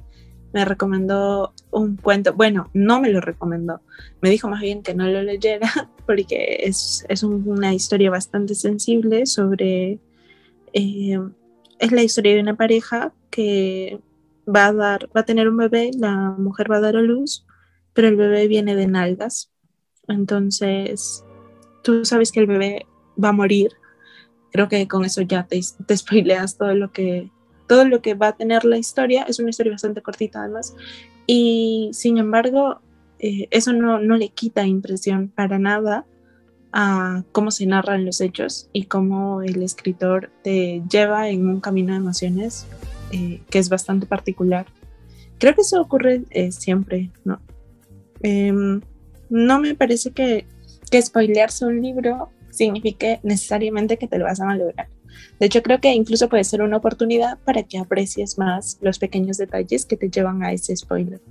me 0.55 0.63
recomendó 0.63 1.53
un 1.69 1.97
cuento, 1.97 2.33
bueno, 2.33 2.69
no 2.73 3.01
me 3.01 3.09
lo 3.09 3.19
recomendó, 3.19 3.81
me 4.21 4.29
dijo 4.29 4.47
más 4.47 4.61
bien 4.61 4.83
que 4.83 4.95
no 4.95 5.05
lo 5.05 5.21
leyera 5.21 5.69
porque 6.05 6.59
es, 6.61 7.05
es 7.09 7.23
una 7.23 7.73
historia 7.73 8.09
bastante 8.09 8.55
sensible 8.55 9.25
sobre, 9.25 9.99
eh, 10.71 11.19
es 11.77 11.91
la 11.91 12.03
historia 12.03 12.35
de 12.35 12.39
una 12.39 12.55
pareja 12.55 13.13
que 13.29 13.99
va 14.47 14.67
a 14.67 14.73
dar, 14.73 15.09
va 15.15 15.21
a 15.21 15.25
tener 15.25 15.49
un 15.49 15.57
bebé, 15.57 15.91
la 15.97 16.35
mujer 16.37 16.71
va 16.71 16.77
a 16.77 16.81
dar 16.81 16.95
a 16.95 17.01
luz, 17.01 17.45
pero 17.93 18.07
el 18.07 18.15
bebé 18.15 18.47
viene 18.47 18.75
de 18.75 18.87
nalgas, 18.87 19.51
entonces 20.07 21.23
tú 21.83 22.05
sabes 22.05 22.31
que 22.31 22.41
el 22.41 22.47
bebé 22.47 22.85
va 23.21 23.29
a 23.29 23.33
morir, 23.33 23.71
creo 24.51 24.67
que 24.67 24.87
con 24.87 25.05
eso 25.05 25.21
ya 25.21 25.45
te, 25.47 25.59
te 25.85 25.97
spoileas 25.97 26.57
todo 26.57 26.73
lo 26.75 26.91
que 26.91 27.29
todo 27.67 27.85
lo 27.85 28.01
que 28.01 28.13
va 28.13 28.29
a 28.29 28.35
tener 28.37 28.65
la 28.65 28.77
historia. 28.77 29.23
Es 29.23 29.39
una 29.39 29.49
historia 29.49 29.71
bastante 29.71 30.01
cortita 30.01 30.41
además. 30.41 30.75
Y 31.27 31.89
sin 31.93 32.17
embargo, 32.17 32.79
eh, 33.19 33.47
eso 33.51 33.73
no, 33.73 33.99
no, 33.99 34.17
le 34.17 34.29
quita 34.29 34.65
impresión 34.65 35.29
para 35.29 35.57
nada 35.57 36.05
a 36.71 37.23
cómo 37.31 37.51
se 37.51 37.65
narran 37.65 38.05
los 38.05 38.21
hechos 38.21 38.69
y 38.73 38.83
cómo 38.83 39.41
el 39.41 39.63
escritor 39.63 40.31
te 40.43 40.83
lleva 40.89 41.29
en 41.29 41.47
un 41.47 41.61
camino 41.61 41.93
de 41.93 41.99
emociones 41.99 42.67
eh, 43.11 43.41
que 43.49 43.59
es 43.59 43.69
bastante 43.69 44.05
particular. 44.05 44.65
Creo 45.37 45.53
que 45.55 45.61
eso 45.61 45.81
ocurre 45.81 46.23
eh, 46.29 46.51
siempre, 46.51 47.11
¿no? 47.23 47.39
Em, 48.21 48.81
no 49.29 49.59
me 49.59 49.75
parece 49.75 50.11
que, 50.11 50.45
que 50.89 51.01
spoilearse 51.01 51.65
un 51.65 51.81
libro 51.81 52.29
signifique 52.51 53.19
necesariamente 53.23 53.97
que 53.97 54.07
te 54.07 54.17
lo 54.17 54.25
vas 54.25 54.39
a 54.39 54.45
malograr. 54.45 54.87
De 55.39 55.47
hecho, 55.47 55.61
creo 55.61 55.79
que 55.81 55.93
incluso 55.93 56.29
puede 56.29 56.43
ser 56.43 56.61
una 56.61 56.77
oportunidad 56.77 57.37
para 57.39 57.63
que 57.63 57.77
aprecies 57.77 58.37
más 58.37 58.77
los 58.81 58.99
pequeños 58.99 59.37
detalles 59.37 59.85
que 59.85 59.97
te 59.97 60.09
llevan 60.09 60.43
a 60.43 60.51
ese 60.51 60.75
spoiler. 60.75 61.21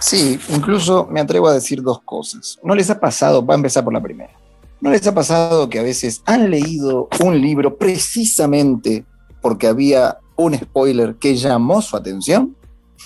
Sí, 0.00 0.38
incluso 0.50 1.06
me 1.10 1.20
atrevo 1.20 1.48
a 1.48 1.54
decir 1.54 1.82
dos 1.82 2.02
cosas. 2.02 2.58
¿No 2.62 2.74
les 2.74 2.90
ha 2.90 3.00
pasado, 3.00 3.44
va 3.44 3.54
a 3.54 3.56
empezar 3.56 3.84
por 3.84 3.92
la 3.92 4.02
primera, 4.02 4.32
¿no 4.80 4.90
les 4.90 5.06
ha 5.06 5.14
pasado 5.14 5.68
que 5.68 5.78
a 5.78 5.82
veces 5.82 6.22
han 6.26 6.50
leído 6.50 7.08
un 7.24 7.40
libro 7.40 7.76
precisamente 7.76 9.04
porque 9.46 9.68
había 9.68 10.18
un 10.34 10.58
spoiler 10.58 11.14
que 11.20 11.36
llamó 11.36 11.80
su 11.80 11.96
atención? 11.96 12.56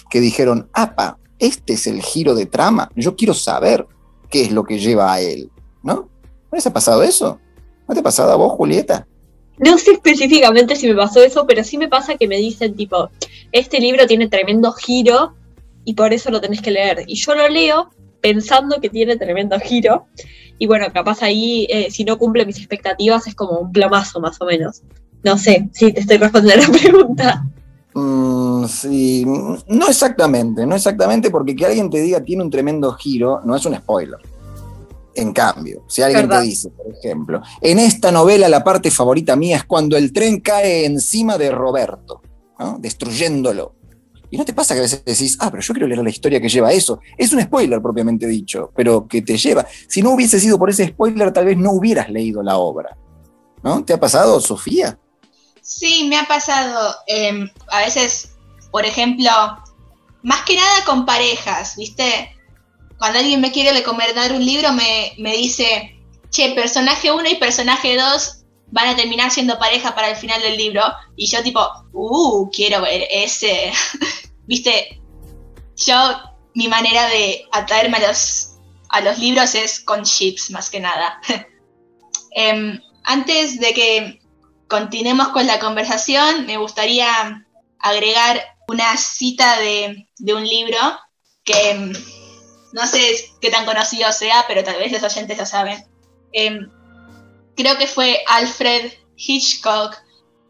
Que 0.08 0.20
dijeron, 0.20 0.70
apa, 0.72 1.18
este 1.38 1.74
es 1.74 1.86
el 1.86 2.00
giro 2.00 2.34
de 2.34 2.46
trama, 2.46 2.90
yo 2.96 3.14
quiero 3.14 3.34
saber 3.34 3.86
qué 4.30 4.40
es 4.40 4.50
lo 4.50 4.64
que 4.64 4.78
lleva 4.78 5.12
a 5.12 5.20
él, 5.20 5.50
¿no? 5.82 5.94
¿No 5.94 6.50
les 6.50 6.66
ha 6.66 6.72
pasado 6.72 7.02
eso? 7.02 7.38
¿No 7.86 7.92
te 7.92 8.00
ha 8.00 8.02
pasado 8.02 8.32
a 8.32 8.36
vos, 8.36 8.52
Julieta? 8.52 9.06
No 9.58 9.76
sé 9.76 9.92
específicamente 9.92 10.76
si 10.76 10.88
me 10.88 10.94
pasó 10.94 11.22
eso, 11.22 11.44
pero 11.46 11.62
sí 11.62 11.76
me 11.76 11.88
pasa 11.88 12.16
que 12.16 12.26
me 12.26 12.38
dicen 12.38 12.74
tipo, 12.74 13.10
este 13.52 13.78
libro 13.78 14.06
tiene 14.06 14.26
tremendo 14.26 14.72
giro 14.72 15.34
y 15.84 15.92
por 15.92 16.14
eso 16.14 16.30
lo 16.30 16.40
tenés 16.40 16.62
que 16.62 16.70
leer. 16.70 17.04
Y 17.06 17.16
yo 17.16 17.34
lo 17.34 17.50
leo 17.50 17.90
pensando 18.22 18.80
que 18.80 18.88
tiene 18.88 19.18
tremendo 19.18 19.60
giro. 19.60 20.06
Y 20.58 20.66
bueno, 20.66 20.86
capaz 20.90 21.22
ahí, 21.22 21.66
eh, 21.68 21.90
si 21.90 22.04
no 22.04 22.16
cumple 22.16 22.46
mis 22.46 22.56
expectativas, 22.56 23.26
es 23.26 23.34
como 23.34 23.58
un 23.58 23.72
plomazo 23.72 24.20
más 24.20 24.40
o 24.40 24.46
menos. 24.46 24.80
No 25.22 25.38
sé 25.38 25.68
si 25.72 25.92
te 25.92 26.00
estoy 26.00 26.16
respondiendo 26.16 26.66
la 26.66 26.78
pregunta. 26.78 27.46
Mm, 27.94 28.66
sí, 28.66 29.24
no 29.26 29.88
exactamente, 29.88 30.64
no 30.64 30.76
exactamente, 30.76 31.30
porque 31.30 31.56
que 31.56 31.66
alguien 31.66 31.90
te 31.90 32.00
diga 32.00 32.22
tiene 32.22 32.44
un 32.44 32.50
tremendo 32.50 32.92
giro 32.92 33.40
no 33.44 33.56
es 33.56 33.64
un 33.66 33.74
spoiler. 33.76 34.18
En 35.14 35.32
cambio, 35.32 35.82
si 35.88 36.02
alguien 36.02 36.28
te 36.28 36.40
dice, 36.40 36.70
por 36.70 36.86
ejemplo, 36.94 37.42
en 37.60 37.80
esta 37.80 38.12
novela 38.12 38.48
la 38.48 38.62
parte 38.62 38.90
favorita 38.92 39.34
mía 39.34 39.56
es 39.56 39.64
cuando 39.64 39.96
el 39.96 40.12
tren 40.12 40.40
cae 40.40 40.86
encima 40.86 41.36
de 41.36 41.50
Roberto, 41.50 42.22
destruyéndolo. 42.78 43.74
Y 44.30 44.38
no 44.38 44.44
te 44.44 44.52
pasa 44.52 44.74
que 44.74 44.80
a 44.80 44.82
veces 44.82 45.04
decís, 45.04 45.36
ah, 45.40 45.50
pero 45.50 45.60
yo 45.60 45.74
quiero 45.74 45.88
leer 45.88 46.04
la 46.04 46.10
historia 46.10 46.40
que 46.40 46.48
lleva 46.48 46.68
a 46.68 46.72
eso. 46.72 47.00
Es 47.18 47.32
un 47.32 47.42
spoiler 47.42 47.82
propiamente 47.82 48.28
dicho, 48.28 48.70
pero 48.76 49.08
que 49.08 49.22
te 49.22 49.36
lleva. 49.36 49.66
Si 49.88 50.02
no 50.02 50.12
hubiese 50.12 50.38
sido 50.38 50.56
por 50.56 50.70
ese 50.70 50.86
spoiler, 50.86 51.32
tal 51.32 51.46
vez 51.46 51.58
no 51.58 51.72
hubieras 51.72 52.08
leído 52.08 52.40
la 52.40 52.56
obra. 52.56 52.96
¿No? 53.64 53.84
¿Te 53.84 53.92
ha 53.92 54.00
pasado, 54.00 54.40
Sofía? 54.40 54.96
Sí, 55.70 56.08
me 56.08 56.18
ha 56.18 56.24
pasado. 56.24 56.96
Em, 57.06 57.48
a 57.68 57.78
veces, 57.80 58.32
por 58.72 58.84
ejemplo, 58.84 59.30
más 60.22 60.42
que 60.42 60.56
nada 60.56 60.84
con 60.84 61.06
parejas, 61.06 61.76
¿viste? 61.76 62.36
cuando 62.98 63.20
alguien 63.20 63.40
me 63.40 63.52
quiere 63.52 63.72
recomendar 63.72 64.32
un 64.32 64.44
libro, 64.44 64.72
me, 64.72 65.32
dice, 65.36 65.96
che, 66.30 66.50
personaje 66.50 67.10
1 67.10 67.30
y 67.30 67.36
personaje 67.36 67.96
2 67.96 68.42
van 68.72 68.88
a 68.88 68.96
terminar 68.96 69.30
siendo 69.30 69.58
pareja 69.58 69.94
para 69.94 70.10
el 70.10 70.16
final 70.16 70.42
del 70.42 70.58
libro. 70.58 70.82
Y 71.16 71.26
yo 71.28 71.42
tipo, 71.42 71.66
uh, 71.92 72.50
quiero 72.50 72.82
ver 72.82 73.06
ese. 73.10 73.72
Viste, 74.46 75.00
yo, 75.76 75.96
mi 76.54 76.68
manera 76.68 77.06
de 77.06 77.46
atraerme 77.52 77.96
a 77.98 78.08
los, 78.08 78.58
a 78.90 79.00
los 79.00 79.18
libros 79.18 79.54
es 79.54 79.80
con 79.80 80.02
chips, 80.02 80.50
más 80.50 80.68
que 80.68 80.80
nada. 80.80 81.20
Em, 82.32 82.80
antes 83.04 83.58
de 83.58 83.72
que 83.72 84.19
continuemos 84.70 85.28
con 85.28 85.46
la 85.48 85.58
conversación, 85.58 86.46
me 86.46 86.56
gustaría 86.56 87.44
agregar 87.80 88.40
una 88.68 88.96
cita 88.96 89.58
de, 89.58 90.08
de 90.18 90.34
un 90.34 90.46
libro 90.46 90.78
que 91.42 91.70
em, 91.70 91.92
no 92.72 92.86
sé 92.86 93.32
qué 93.40 93.50
tan 93.50 93.66
conocido 93.66 94.12
sea, 94.12 94.44
pero 94.46 94.62
tal 94.62 94.78
vez 94.78 94.92
los 94.92 95.02
oyentes 95.02 95.36
lo 95.36 95.44
saben. 95.44 95.84
Em, 96.32 96.70
creo 97.56 97.76
que 97.78 97.88
fue 97.88 98.22
Alfred 98.28 98.92
Hitchcock 99.16 99.96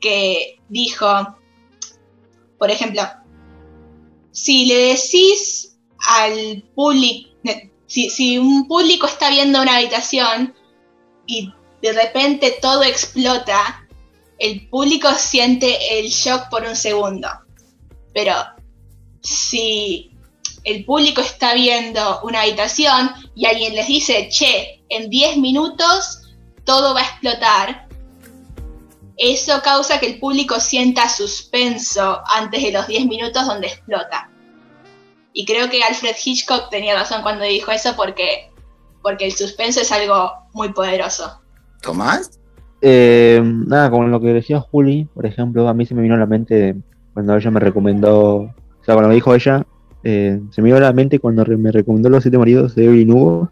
que 0.02 0.58
dijo, 0.68 1.38
por 2.58 2.70
ejemplo, 2.70 3.02
si 4.32 4.66
le 4.66 4.94
decís 4.94 5.78
al 6.06 6.62
público, 6.74 7.30
si 7.86 8.38
un 8.38 8.68
público 8.68 9.06
está 9.06 9.30
viendo 9.30 9.62
una 9.62 9.78
habitación 9.78 10.54
y 11.26 11.54
de 11.80 11.92
repente 11.92 12.58
todo 12.60 12.82
explota, 12.82 13.79
el 14.40 14.68
público 14.68 15.08
siente 15.16 16.00
el 16.00 16.08
shock 16.08 16.48
por 16.48 16.64
un 16.64 16.74
segundo. 16.74 17.28
Pero 18.12 18.34
si 19.22 20.16
el 20.64 20.84
público 20.84 21.20
está 21.20 21.54
viendo 21.54 22.20
una 22.22 22.40
habitación 22.40 23.10
y 23.36 23.44
alguien 23.46 23.74
les 23.74 23.86
dice, 23.86 24.28
che, 24.30 24.82
en 24.88 25.10
10 25.10 25.36
minutos 25.36 26.22
todo 26.64 26.94
va 26.94 27.00
a 27.00 27.04
explotar, 27.04 27.88
eso 29.18 29.60
causa 29.62 30.00
que 30.00 30.06
el 30.06 30.18
público 30.18 30.58
sienta 30.58 31.08
suspenso 31.08 32.22
antes 32.34 32.62
de 32.62 32.72
los 32.72 32.86
10 32.86 33.06
minutos 33.06 33.46
donde 33.46 33.66
explota. 33.66 34.30
Y 35.34 35.44
creo 35.44 35.68
que 35.68 35.82
Alfred 35.84 36.16
Hitchcock 36.24 36.70
tenía 36.70 36.94
razón 36.94 37.22
cuando 37.22 37.44
dijo 37.44 37.70
eso 37.70 37.94
porque, 37.94 38.50
porque 39.02 39.26
el 39.26 39.36
suspenso 39.36 39.82
es 39.82 39.92
algo 39.92 40.32
muy 40.54 40.72
poderoso. 40.72 41.40
¿Tomás? 41.82 42.39
Eh, 42.82 43.42
nada, 43.44 43.90
como 43.90 44.06
lo 44.06 44.20
que 44.20 44.32
decía 44.32 44.60
Juli, 44.60 45.06
por 45.12 45.26
ejemplo, 45.26 45.68
a 45.68 45.74
mí 45.74 45.84
se 45.86 45.94
me 45.94 46.02
vino 46.02 46.14
a 46.14 46.18
la 46.18 46.26
mente 46.26 46.76
cuando 47.12 47.36
ella 47.36 47.50
me 47.50 47.60
recomendó, 47.60 48.36
o 48.36 48.54
sea, 48.82 48.94
cuando 48.94 49.08
me 49.08 49.14
dijo 49.14 49.34
ella, 49.34 49.66
eh, 50.02 50.40
se 50.50 50.62
me 50.62 50.66
vino 50.66 50.78
a 50.78 50.80
la 50.80 50.92
mente 50.92 51.18
cuando 51.18 51.44
me 51.44 51.72
recomendó 51.72 52.08
Los 52.08 52.22
Siete 52.22 52.38
Maridos 52.38 52.74
de 52.74 52.86
Evelyn 52.86 53.12
Hugo 53.12 53.50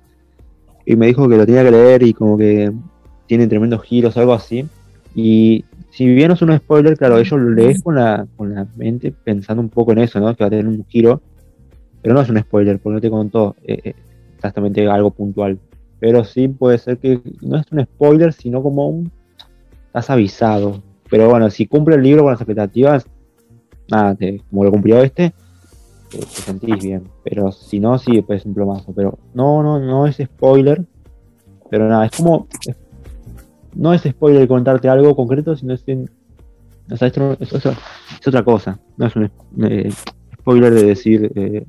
y 0.86 0.96
me 0.96 1.06
dijo 1.06 1.28
que 1.28 1.36
lo 1.36 1.44
tenía 1.44 1.62
que 1.62 1.70
leer 1.70 2.02
y 2.02 2.14
como 2.14 2.38
que 2.38 2.72
tiene 3.26 3.46
tremendos 3.46 3.82
giros, 3.82 4.16
algo 4.16 4.32
así. 4.32 4.66
Y 5.14 5.64
si 5.90 6.06
bien 6.06 6.30
es 6.30 6.40
un 6.42 6.56
spoiler, 6.56 6.96
claro, 6.96 7.18
ellos 7.18 7.38
lo 7.38 7.50
lees 7.50 7.82
con 7.82 7.96
la, 7.96 8.26
con 8.36 8.54
la 8.54 8.66
mente 8.76 9.12
pensando 9.12 9.60
un 9.60 9.68
poco 9.68 9.92
en 9.92 9.98
eso, 9.98 10.20
¿no? 10.20 10.34
Que 10.34 10.44
va 10.44 10.46
a 10.46 10.50
tener 10.50 10.66
un 10.66 10.84
giro, 10.88 11.20
pero 12.02 12.14
no 12.14 12.20
es 12.20 12.30
un 12.30 12.38
spoiler, 12.38 12.78
porque 12.78 12.94
no 12.94 13.00
te 13.00 13.10
contó 13.10 13.56
eh, 13.64 13.80
eh, 13.84 13.94
exactamente 14.36 14.86
algo 14.88 15.10
puntual. 15.10 15.58
Pero 16.00 16.24
sí 16.24 16.48
puede 16.48 16.78
ser 16.78 16.98
que 16.98 17.20
no 17.42 17.58
es 17.58 17.66
un 17.70 17.82
spoiler, 17.84 18.32
sino 18.32 18.62
como 18.62 18.88
un... 18.88 19.10
Estás 19.98 20.10
avisado. 20.10 20.80
Pero 21.10 21.28
bueno, 21.28 21.50
si 21.50 21.66
cumple 21.66 21.96
el 21.96 22.02
libro 22.04 22.22
con 22.22 22.30
las 22.30 22.40
expectativas, 22.40 23.04
nada, 23.90 24.14
te- 24.14 24.40
como 24.48 24.62
lo 24.62 24.70
cumplió 24.70 25.02
este, 25.02 25.34
te, 26.10 26.18
te 26.18 26.26
sentís 26.26 26.84
bien. 26.84 27.02
Pero 27.24 27.50
si 27.50 27.80
no, 27.80 27.98
sí, 27.98 28.22
pues 28.22 28.42
es 28.42 28.46
un 28.46 28.54
plomazo. 28.54 28.92
Pero 28.94 29.18
no, 29.34 29.60
no, 29.64 29.80
no 29.80 30.06
es 30.06 30.16
spoiler. 30.18 30.84
Pero 31.68 31.88
nada, 31.88 32.06
es 32.06 32.12
como... 32.16 32.46
es- 32.66 32.76
no 33.74 33.92
es 33.92 34.02
spoiler 34.02 34.46
contarte 34.46 34.88
algo 34.88 35.16
concreto, 35.16 35.56
sino 35.56 35.74
es... 35.74 35.82
en- 35.88 36.08
o 36.92 36.96
sea, 36.96 37.08
esto 37.08 37.20
no- 37.20 37.36
es, 37.40 37.52
otra- 37.52 37.76
es 38.20 38.28
otra 38.28 38.44
cosa. 38.44 38.78
No 38.96 39.06
es 39.06 39.16
un 39.16 39.30
eh, 39.64 39.90
spoiler 40.40 40.72
de 40.74 40.84
decir... 40.84 41.32
eh, 41.34 41.66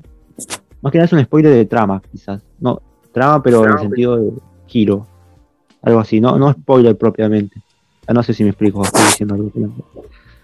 más 0.82 0.92
que 0.92 0.98
nada 0.98 1.06
es 1.06 1.12
un 1.12 1.24
spoiler 1.24 1.52
de 1.52 1.64
trama, 1.64 2.00
quizás. 2.12 2.42
No, 2.60 2.80
trama, 3.12 3.42
pero 3.42 3.64
en 3.64 3.72
el 3.72 3.78
sentido 3.80 4.16
de 4.18 4.32
giro. 4.66 5.06
Algo 5.82 5.98
así, 5.98 6.20
no, 6.20 6.38
no 6.38 6.52
spoiler 6.52 6.96
propiamente. 6.96 7.60
Ah, 8.10 8.12
no 8.12 8.24
sé 8.24 8.34
si 8.34 8.42
me 8.42 8.50
explico, 8.50 8.82
estoy 8.82 9.02
diciendo 9.04 9.36
algo. 9.36 9.52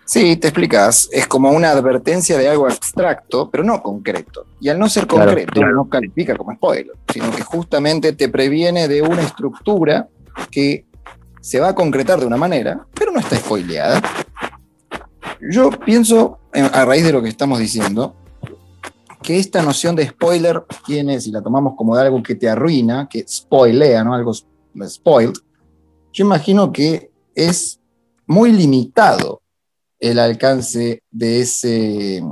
Sí, 0.05 0.37
te 0.37 0.47
explicas. 0.47 1.09
Es 1.11 1.27
como 1.27 1.51
una 1.51 1.71
advertencia 1.71 2.39
de 2.39 2.49
algo 2.49 2.67
abstracto, 2.67 3.51
pero 3.51 3.65
no 3.65 3.83
concreto. 3.83 4.47
Y 4.61 4.69
al 4.69 4.79
no 4.79 4.89
ser 4.89 5.09
Claro, 5.09 5.33
concreto, 5.33 5.53
claro. 5.55 5.75
no 5.75 5.89
califica 5.89 6.37
como 6.37 6.55
spoiler, 6.55 6.95
sino 7.13 7.29
que 7.33 7.43
justamente 7.43 8.13
te 8.13 8.29
previene 8.29 8.87
de 8.87 9.03
una 9.03 9.21
estructura 9.23 10.07
que 10.49 10.85
se 11.41 11.59
va 11.59 11.71
a 11.71 11.75
concretar 11.75 12.21
de 12.21 12.27
una 12.27 12.37
manera, 12.37 12.87
pero 12.95 13.11
no 13.11 13.19
está 13.19 13.35
spoileada. 13.35 14.01
Yo 15.51 15.71
pienso, 15.71 16.39
a 16.53 16.85
raíz 16.85 17.03
de 17.05 17.13
lo 17.13 17.21
que 17.21 17.29
estamos 17.29 17.59
diciendo, 17.59 18.15
que 19.23 19.41
esta 19.41 19.61
noción 19.61 19.97
de 19.97 20.07
spoiler 20.07 20.63
tiene, 20.87 21.21
si 21.21 21.33
la 21.33 21.43
tomamos 21.43 21.75
como 21.75 21.97
de 21.97 22.03
algo 22.03 22.23
que 22.23 22.37
te 22.37 22.49
arruina, 22.49 23.09
que 23.11 23.27
spoilea, 23.27 24.05
¿no? 24.05 24.15
Algo 24.15 24.33
spoiled, 24.33 25.35
yo 26.13 26.25
imagino 26.25 26.71
que 26.71 27.11
es 27.37 27.79
muy 28.27 28.51
limitado 28.51 29.43
el 30.01 30.19
alcance 30.19 31.03
de 31.11 31.41
ese, 31.43 32.25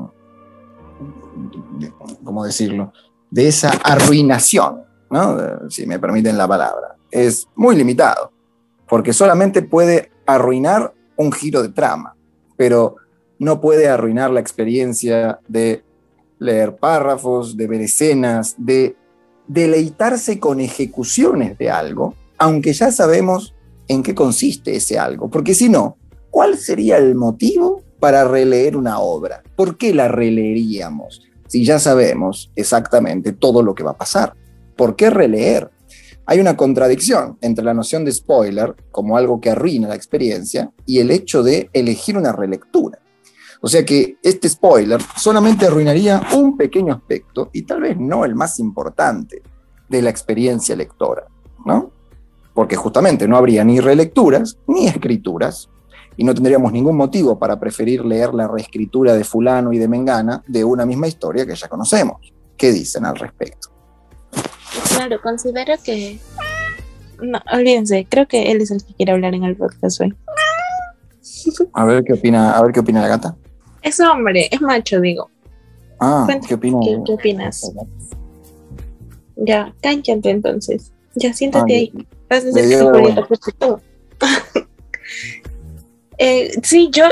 ¿cómo 2.25 2.45
decirlo? 2.45 2.93
De 3.31 3.47
esa 3.47 3.71
arruinación, 3.85 4.83
¿no? 5.11 5.71
Si 5.71 5.87
me 5.87 5.99
permiten 5.99 6.37
la 6.37 6.49
palabra. 6.49 6.97
Es 7.11 7.47
muy 7.55 7.77
limitado, 7.77 8.33
porque 8.89 9.13
solamente 9.13 9.63
puede 9.63 10.11
arruinar 10.27 10.93
un 11.17 11.31
giro 11.31 11.63
de 11.63 11.69
trama, 11.69 12.17
pero 12.57 12.97
no 13.39 13.61
puede 13.61 13.89
arruinar 13.89 14.31
la 14.31 14.41
experiencia 14.41 15.39
de 15.47 15.85
leer 16.39 16.77
párrafos, 16.77 17.57
de 17.57 17.67
ver 17.67 17.83
escenas, 17.83 18.55
de 18.59 18.97
deleitarse 19.47 20.41
con 20.41 20.61
ejecuciones 20.61 21.59
de 21.59 21.71
algo, 21.71 22.15
aunque 22.39 22.73
ya 22.73 22.91
sabemos 22.91 23.54
en 23.89 24.03
qué 24.03 24.15
consiste 24.15 24.77
ese 24.77 24.99
algo, 24.99 25.31
porque 25.31 25.55
si 25.55 25.69
no, 25.69 25.97
¿cuál 26.31 26.57
sería 26.57 26.97
el 26.97 27.15
motivo 27.15 27.83
para 28.01 28.25
releer 28.25 28.77
una 28.77 28.99
obra? 28.99 29.43
¿Por 29.57 29.77
qué 29.77 29.95
la 29.95 30.09
releeríamos 30.09 31.23
si 31.47 31.65
ya 31.65 31.79
sabemos 31.79 32.51
exactamente 32.57 33.33
todo 33.33 33.63
lo 33.63 33.75
que 33.75 33.85
va 33.85 33.93
a 33.93 33.99
pasar? 33.99 34.35
¿Por 34.77 34.97
qué 34.97 35.11
releer? 35.11 35.71
Hay 36.27 36.41
una 36.41 36.57
contradicción 36.57 37.39
entre 37.43 37.65
la 37.65 37.75
noción 37.75 38.05
de 38.05 38.13
spoiler 38.13 38.75
como 38.91 39.17
algo 39.17 39.41
que 39.41 39.51
arruina 39.51 39.89
la 39.89 39.95
experiencia 39.95 40.73
y 40.87 40.99
el 40.99 41.11
hecho 41.11 41.43
de 41.43 41.69
elegir 41.73 42.17
una 42.17 42.33
relectura. 42.33 42.99
O 43.61 43.69
sea 43.69 43.85
que 43.85 44.19
este 44.23 44.49
spoiler 44.49 45.01
solamente 45.17 45.67
arruinaría 45.67 46.21
un 46.35 46.57
pequeño 46.57 46.95
aspecto 46.95 47.51
y 47.53 47.63
tal 47.63 47.83
vez 47.83 47.97
no 47.99 48.25
el 48.25 48.35
más 48.35 48.59
importante 48.59 49.43
de 49.89 50.03
la 50.03 50.11
experiencia 50.11 50.77
lectora, 50.77 51.27
¿no? 51.65 51.91
Porque 52.55 52.77
justamente 52.77 53.27
no 53.29 53.37
habría 53.37 53.65
ni 53.65 53.81
relecturas 53.81 54.59
ni 54.67 54.87
escrituras 54.87 55.69
y 56.17 56.23
no 56.25 56.33
tendríamos 56.33 56.73
ningún 56.73 56.97
motivo 56.97 57.39
para 57.39 57.59
preferir 57.59 58.05
leer 58.05 58.33
la 58.33 58.47
reescritura 58.47 59.15
de 59.15 59.25
fulano 59.25 59.73
y 59.73 59.79
de 59.79 59.89
Mengana 59.89 60.43
de 60.47 60.63
una 60.65 60.87
misma 60.87 61.09
historia 61.09 61.45
que 61.45 61.55
ya 61.57 61.69
conocemos. 61.69 62.21
¿Qué 62.57 62.71
dicen 62.73 63.05
al 63.05 63.17
respecto? 63.17 63.69
Claro, 64.97 65.21
considero 65.23 65.75
que. 65.85 66.19
No, 67.21 67.41
olvídense, 67.53 68.07
creo 68.09 68.27
que 68.29 68.51
él 68.53 68.61
es 68.61 68.71
el 68.71 68.85
que 68.85 68.95
quiere 68.95 69.13
hablar 69.13 69.35
en 69.35 69.45
el 69.45 69.57
podcast 69.57 70.01
hoy. 70.01 70.15
A 71.73 71.85
ver 71.85 72.05
qué 72.05 72.13
opina, 72.15 72.53
a 72.57 72.63
ver 72.63 72.73
qué 72.73 72.81
opina 72.81 73.03
la 73.03 73.09
gata. 73.09 73.37
Es 73.83 73.99
hombre, 74.01 74.49
es 74.51 74.61
macho, 74.61 75.01
digo. 75.01 75.29
Ah, 76.01 76.27
¿qué 76.47 76.55
opina? 76.55 76.79
¿Qué, 76.83 76.99
qué 77.05 77.13
opinas? 77.13 77.73
Ya, 79.37 79.75
cállate 79.83 80.31
entonces. 80.31 80.93
Ya 81.17 81.33
siéntate 81.33 81.75
Ah, 81.75 81.77
ahí. 81.77 82.07
Que 82.29 83.53
todo. 83.59 83.81
Eh, 86.19 86.53
sí, 86.63 86.91
yo 86.93 87.05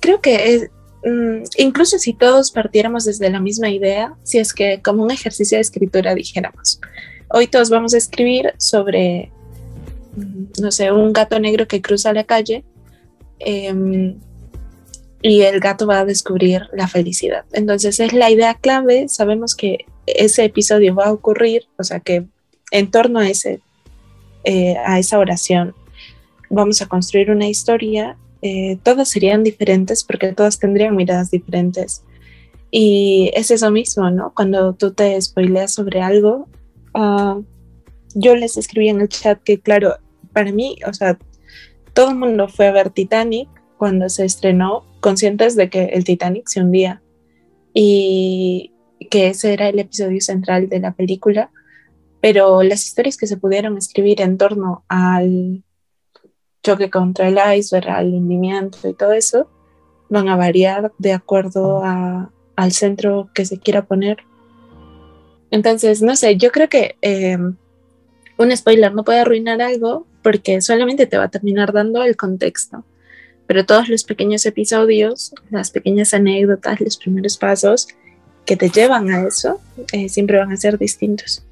creo 0.00 0.20
que 0.20 0.70
mm, 1.04 1.42
incluso 1.58 1.98
si 1.98 2.14
todos 2.14 2.50
partiéramos 2.50 3.04
desde 3.04 3.28
la 3.30 3.40
misma 3.40 3.68
idea, 3.68 4.14
si 4.22 4.38
es 4.38 4.54
que 4.54 4.80
como 4.82 5.02
un 5.02 5.10
ejercicio 5.10 5.58
de 5.58 5.62
escritura 5.62 6.14
dijéramos, 6.14 6.80
hoy 7.28 7.48
todos 7.48 7.70
vamos 7.70 7.94
a 7.94 7.98
escribir 7.98 8.54
sobre, 8.58 9.30
mm, 10.16 10.62
no 10.62 10.70
sé, 10.70 10.90
un 10.90 11.12
gato 11.12 11.38
negro 11.38 11.68
que 11.68 11.82
cruza 11.82 12.12
la 12.12 12.24
calle 12.24 12.64
em, 13.38 14.18
y 15.20 15.42
el 15.42 15.60
gato 15.60 15.86
va 15.86 16.00
a 16.00 16.04
descubrir 16.04 16.62
la 16.72 16.88
felicidad. 16.88 17.44
Entonces 17.52 18.00
es 18.00 18.12
la 18.12 18.30
idea 18.30 18.54
clave, 18.54 19.08
sabemos 19.08 19.54
que 19.54 19.84
ese 20.06 20.44
episodio 20.44 20.94
va 20.94 21.06
a 21.06 21.12
ocurrir, 21.12 21.66
o 21.78 21.84
sea 21.84 22.00
que 22.00 22.26
en 22.70 22.90
torno 22.90 23.18
a, 23.20 23.28
ese, 23.28 23.60
eh, 24.46 24.76
a 24.84 24.98
esa 25.00 25.18
oración 25.18 25.74
vamos 26.50 26.80
a 26.80 26.86
construir 26.86 27.30
una 27.30 27.48
historia, 27.48 28.16
eh, 28.42 28.78
todas 28.82 29.08
serían 29.08 29.42
diferentes 29.42 30.04
porque 30.04 30.32
todas 30.32 30.58
tendrían 30.58 30.94
miradas 30.94 31.30
diferentes. 31.30 32.04
Y 32.70 33.30
es 33.34 33.50
eso 33.50 33.70
mismo, 33.70 34.10
¿no? 34.10 34.32
Cuando 34.34 34.72
tú 34.74 34.92
te 34.92 35.20
spoileas 35.20 35.74
sobre 35.74 36.00
algo, 36.00 36.48
ah, 36.94 37.40
yo 38.14 38.36
les 38.36 38.56
escribí 38.56 38.88
en 38.88 39.00
el 39.00 39.08
chat 39.08 39.42
que, 39.42 39.58
claro, 39.58 39.96
para 40.32 40.52
mí, 40.52 40.76
o 40.86 40.92
sea, 40.92 41.18
todo 41.92 42.10
el 42.10 42.16
mundo 42.16 42.48
fue 42.48 42.68
a 42.68 42.72
ver 42.72 42.90
Titanic 42.90 43.48
cuando 43.78 44.08
se 44.08 44.24
estrenó, 44.24 44.84
conscientes 45.00 45.56
de 45.56 45.70
que 45.70 45.84
el 45.86 46.04
Titanic 46.04 46.48
se 46.48 46.60
hundía 46.60 47.02
y 47.72 48.72
que 49.10 49.28
ese 49.28 49.52
era 49.52 49.68
el 49.68 49.78
episodio 49.78 50.20
central 50.20 50.68
de 50.68 50.80
la 50.80 50.92
película, 50.92 51.50
pero 52.28 52.64
las 52.64 52.84
historias 52.84 53.16
que 53.16 53.28
se 53.28 53.36
pudieron 53.36 53.78
escribir 53.78 54.20
en 54.20 54.36
torno 54.36 54.84
al 54.88 55.62
choque 56.60 56.90
contra 56.90 57.28
el 57.28 57.38
iceberg, 57.56 57.88
al 57.88 58.12
hundimiento 58.12 58.88
y 58.88 58.94
todo 58.94 59.12
eso, 59.12 59.48
van 60.08 60.28
a 60.28 60.34
variar 60.34 60.90
de 60.98 61.12
acuerdo 61.12 61.84
a- 61.84 62.32
al 62.56 62.72
centro 62.72 63.30
que 63.32 63.44
se 63.44 63.60
quiera 63.60 63.84
poner. 63.84 64.24
Entonces, 65.52 66.02
no 66.02 66.16
sé, 66.16 66.36
yo 66.36 66.50
creo 66.50 66.68
que 66.68 66.96
eh, 67.00 67.38
un 68.38 68.56
spoiler 68.56 68.92
no 68.92 69.04
puede 69.04 69.20
arruinar 69.20 69.62
algo 69.62 70.04
porque 70.24 70.60
solamente 70.60 71.06
te 71.06 71.18
va 71.18 71.26
a 71.26 71.30
terminar 71.30 71.72
dando 71.72 72.02
el 72.02 72.16
contexto. 72.16 72.84
Pero 73.46 73.64
todos 73.64 73.88
los 73.88 74.02
pequeños 74.02 74.44
episodios, 74.46 75.32
las 75.52 75.70
pequeñas 75.70 76.12
anécdotas, 76.12 76.80
los 76.80 76.96
primeros 76.96 77.36
pasos 77.38 77.86
que 78.44 78.56
te 78.56 78.68
llevan 78.68 79.10
a 79.10 79.28
eso, 79.28 79.60
eh, 79.92 80.08
siempre 80.08 80.38
van 80.38 80.50
a 80.50 80.56
ser 80.56 80.76
distintos. 80.76 81.45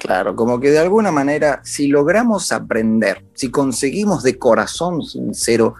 Claro, 0.00 0.34
como 0.34 0.58
que 0.58 0.70
de 0.70 0.78
alguna 0.78 1.12
manera, 1.12 1.60
si 1.62 1.86
logramos 1.86 2.52
aprender, 2.52 3.26
si 3.34 3.50
conseguimos 3.50 4.22
de 4.22 4.38
corazón 4.38 5.02
sincero 5.02 5.74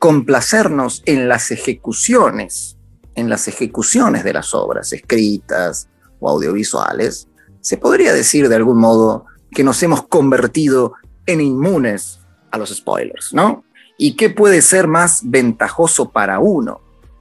complacernos 0.00 1.00
en 1.06 1.28
las 1.28 1.52
ejecuciones, 1.52 2.76
en 3.14 3.30
las 3.30 3.46
ejecuciones 3.46 4.24
de 4.24 4.32
las 4.32 4.52
obras 4.52 4.92
escritas 4.92 5.88
o 6.18 6.28
audiovisuales, 6.28 7.28
se 7.60 7.76
podría 7.76 8.12
decir 8.12 8.48
de 8.48 8.56
algún 8.56 8.78
modo 8.78 9.26
que 9.52 9.62
nos 9.62 9.80
hemos 9.84 10.08
convertido 10.08 10.94
en 11.26 11.40
inmunes 11.40 12.18
a 12.50 12.58
los 12.58 12.70
spoilers, 12.70 13.32
¿no? 13.32 13.62
¿Y 13.96 14.16
qué 14.16 14.28
puede 14.28 14.60
ser 14.60 14.88
más 14.88 15.20
ventajoso 15.22 16.10
para 16.10 16.40
uno? 16.40 16.80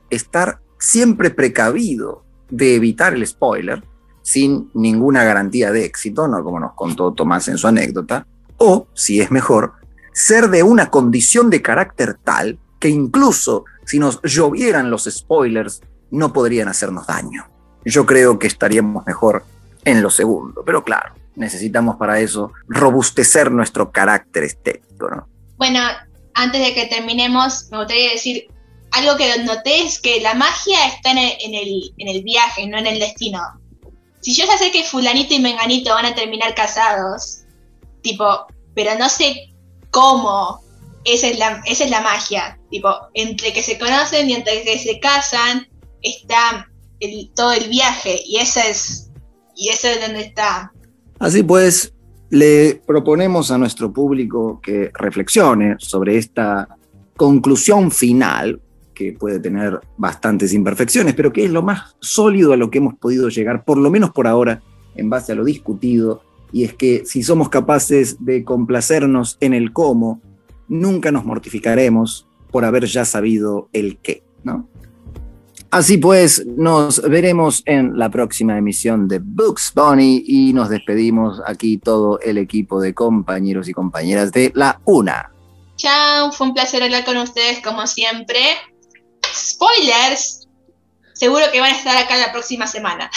Estar 0.09 0.59
siempre 0.79 1.29
precavido 1.29 2.25
de 2.49 2.73
evitar 2.73 3.13
el 3.13 3.27
spoiler 3.27 3.83
sin 4.21 4.69
ninguna 4.73 5.23
garantía 5.23 5.71
de 5.71 5.85
éxito, 5.85 6.27
no 6.27 6.43
como 6.43 6.59
nos 6.59 6.73
contó 6.73 7.13
Tomás 7.13 7.47
en 7.47 7.57
su 7.57 7.67
anécdota, 7.67 8.27
o, 8.57 8.87
si 8.93 9.21
es 9.21 9.31
mejor, 9.31 9.73
ser 10.13 10.49
de 10.49 10.63
una 10.63 10.89
condición 10.89 11.49
de 11.49 11.61
carácter 11.61 12.17
tal 12.23 12.59
que 12.79 12.89
incluso 12.89 13.65
si 13.85 13.99
nos 13.99 14.21
llovieran 14.23 14.89
los 14.89 15.05
spoilers 15.05 15.81
no 16.11 16.33
podrían 16.33 16.67
hacernos 16.67 17.07
daño. 17.07 17.47
Yo 17.85 18.05
creo 18.05 18.37
que 18.37 18.47
estaríamos 18.47 19.05
mejor 19.05 19.43
en 19.85 20.01
lo 20.01 20.09
segundo, 20.09 20.63
pero 20.65 20.83
claro, 20.83 21.13
necesitamos 21.35 21.95
para 21.95 22.19
eso 22.19 22.51
robustecer 22.67 23.51
nuestro 23.51 23.91
carácter 23.91 24.43
estético, 24.43 25.09
¿no? 25.09 25.27
Bueno, 25.57 25.79
antes 26.33 26.61
de 26.65 26.73
que 26.73 26.87
terminemos, 26.87 27.67
me 27.71 27.79
gustaría 27.79 28.11
decir 28.11 28.47
algo 28.91 29.15
que 29.17 29.43
noté 29.43 29.83
es 29.83 29.99
que 29.99 30.21
la 30.21 30.33
magia 30.33 30.87
está 30.87 31.11
en 31.11 31.17
el, 31.17 31.93
en 31.97 32.07
el, 32.07 32.23
viaje, 32.23 32.67
no 32.67 32.77
en 32.77 32.87
el 32.87 32.99
destino. 32.99 33.39
Si 34.21 34.33
yo 34.35 34.45
ya 34.45 34.57
sé 34.57 34.71
que 34.71 34.83
fulanito 34.83 35.33
y 35.33 35.39
menganito 35.39 35.93
van 35.93 36.05
a 36.05 36.15
terminar 36.15 36.53
casados, 36.55 37.39
tipo, 38.01 38.25
pero 38.75 38.97
no 38.97 39.09
sé 39.09 39.49
cómo, 39.89 40.61
esa 41.05 41.27
es 41.27 41.39
la, 41.39 41.61
esa 41.65 41.85
es 41.85 41.89
la 41.89 42.01
magia. 42.01 42.59
Tipo, 42.69 42.89
entre 43.13 43.53
que 43.53 43.63
se 43.63 43.77
conocen 43.77 44.29
y 44.29 44.33
entre 44.33 44.63
que 44.63 44.77
se 44.77 44.99
casan, 44.99 45.67
está 46.01 46.67
todo 47.35 47.53
el 47.53 47.69
viaje. 47.69 48.21
Y 48.25 48.37
esa 48.37 48.67
es. 48.67 49.09
Y 49.55 49.69
eso 49.69 49.87
es 49.87 50.01
donde 50.01 50.21
está. 50.21 50.71
Así 51.19 51.43
pues, 51.43 51.93
le 52.29 52.81
proponemos 52.87 53.51
a 53.51 53.57
nuestro 53.57 53.91
público 53.91 54.59
que 54.61 54.91
reflexione 54.93 55.75
sobre 55.79 56.17
esta 56.17 56.67
conclusión 57.17 57.91
final, 57.91 58.61
que 59.03 59.17
puede 59.17 59.39
tener 59.39 59.79
bastantes 59.97 60.53
imperfecciones, 60.53 61.13
pero 61.13 61.33
que 61.33 61.45
es 61.45 61.51
lo 61.51 61.61
más 61.61 61.95
sólido 61.99 62.53
a 62.53 62.57
lo 62.57 62.69
que 62.69 62.79
hemos 62.79 62.95
podido 62.95 63.29
llegar, 63.29 63.63
por 63.63 63.77
lo 63.77 63.89
menos 63.89 64.11
por 64.11 64.27
ahora, 64.27 64.61
en 64.95 65.09
base 65.09 65.31
a 65.31 65.35
lo 65.35 65.43
discutido, 65.43 66.21
y 66.51 66.63
es 66.63 66.73
que 66.73 67.03
si 67.05 67.23
somos 67.23 67.49
capaces 67.49 68.17
de 68.23 68.43
complacernos 68.43 69.37
en 69.39 69.53
el 69.53 69.71
cómo, 69.71 70.21
nunca 70.67 71.11
nos 71.11 71.25
mortificaremos 71.25 72.27
por 72.51 72.65
haber 72.65 72.85
ya 72.85 73.05
sabido 73.05 73.69
el 73.73 73.97
qué, 73.99 74.23
¿no? 74.43 74.67
Así 75.71 75.97
pues, 75.97 76.45
nos 76.45 77.01
veremos 77.01 77.63
en 77.65 77.97
la 77.97 78.09
próxima 78.09 78.57
emisión 78.57 79.07
de 79.07 79.19
Books 79.19 79.71
Bunny 79.73 80.21
y 80.27 80.51
nos 80.51 80.67
despedimos 80.67 81.41
aquí 81.45 81.77
todo 81.77 82.19
el 82.19 82.37
equipo 82.37 82.81
de 82.81 82.93
compañeros 82.93 83.69
y 83.69 83.73
compañeras 83.73 84.33
de 84.33 84.51
La 84.53 84.81
Una. 84.83 85.31
Chao, 85.77 86.33
fue 86.33 86.47
un 86.47 86.53
placer 86.53 86.83
hablar 86.83 87.05
con 87.05 87.15
ustedes 87.15 87.61
como 87.61 87.87
siempre. 87.87 88.37
Spoilers, 89.33 90.47
seguro 91.13 91.45
que 91.51 91.59
van 91.59 91.71
a 91.71 91.77
estar 91.77 91.97
acá 91.97 92.17
la 92.17 92.31
próxima 92.31 92.67
semana 92.67 93.09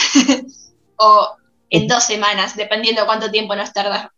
o 0.98 1.28
en 1.70 1.88
dos 1.88 2.04
semanas, 2.04 2.56
dependiendo 2.56 3.06
cuánto 3.06 3.30
tiempo 3.30 3.56
nos 3.56 3.72
tarda 3.72 4.12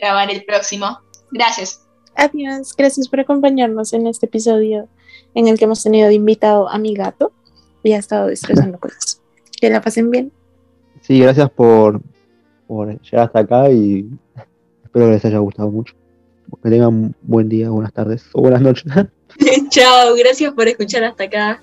grabar 0.00 0.30
el 0.30 0.44
próximo. 0.44 0.98
Gracias. 1.30 1.80
Adiós, 2.16 2.74
gracias 2.76 3.08
por 3.08 3.20
acompañarnos 3.20 3.92
en 3.92 4.06
este 4.06 4.26
episodio 4.26 4.88
en 5.34 5.48
el 5.48 5.58
que 5.58 5.64
hemos 5.64 5.82
tenido 5.82 6.08
de 6.08 6.14
invitado 6.14 6.68
a 6.68 6.78
mi 6.78 6.94
gato 6.94 7.32
y 7.82 7.92
ha 7.92 7.98
estado 7.98 8.28
destrozando 8.28 8.78
cosas. 8.78 9.20
Que 9.60 9.68
la 9.68 9.80
pasen 9.80 10.10
bien. 10.10 10.32
Sí, 11.00 11.18
gracias 11.18 11.50
por, 11.50 12.00
por 12.66 13.00
llegar 13.00 13.26
hasta 13.26 13.40
acá 13.40 13.70
y 13.70 14.08
espero 14.84 15.06
que 15.06 15.12
les 15.12 15.24
haya 15.24 15.38
gustado 15.38 15.70
mucho. 15.70 15.94
Que 16.62 16.70
tengan 16.70 17.14
buen 17.22 17.48
día, 17.48 17.68
buenas 17.70 17.92
tardes 17.92 18.24
o 18.32 18.40
buenas 18.40 18.62
noches. 18.62 18.92
Chao, 19.70 20.14
gracias 20.16 20.52
por 20.52 20.68
escuchar 20.68 21.04
hasta 21.04 21.24
acá. 21.24 21.60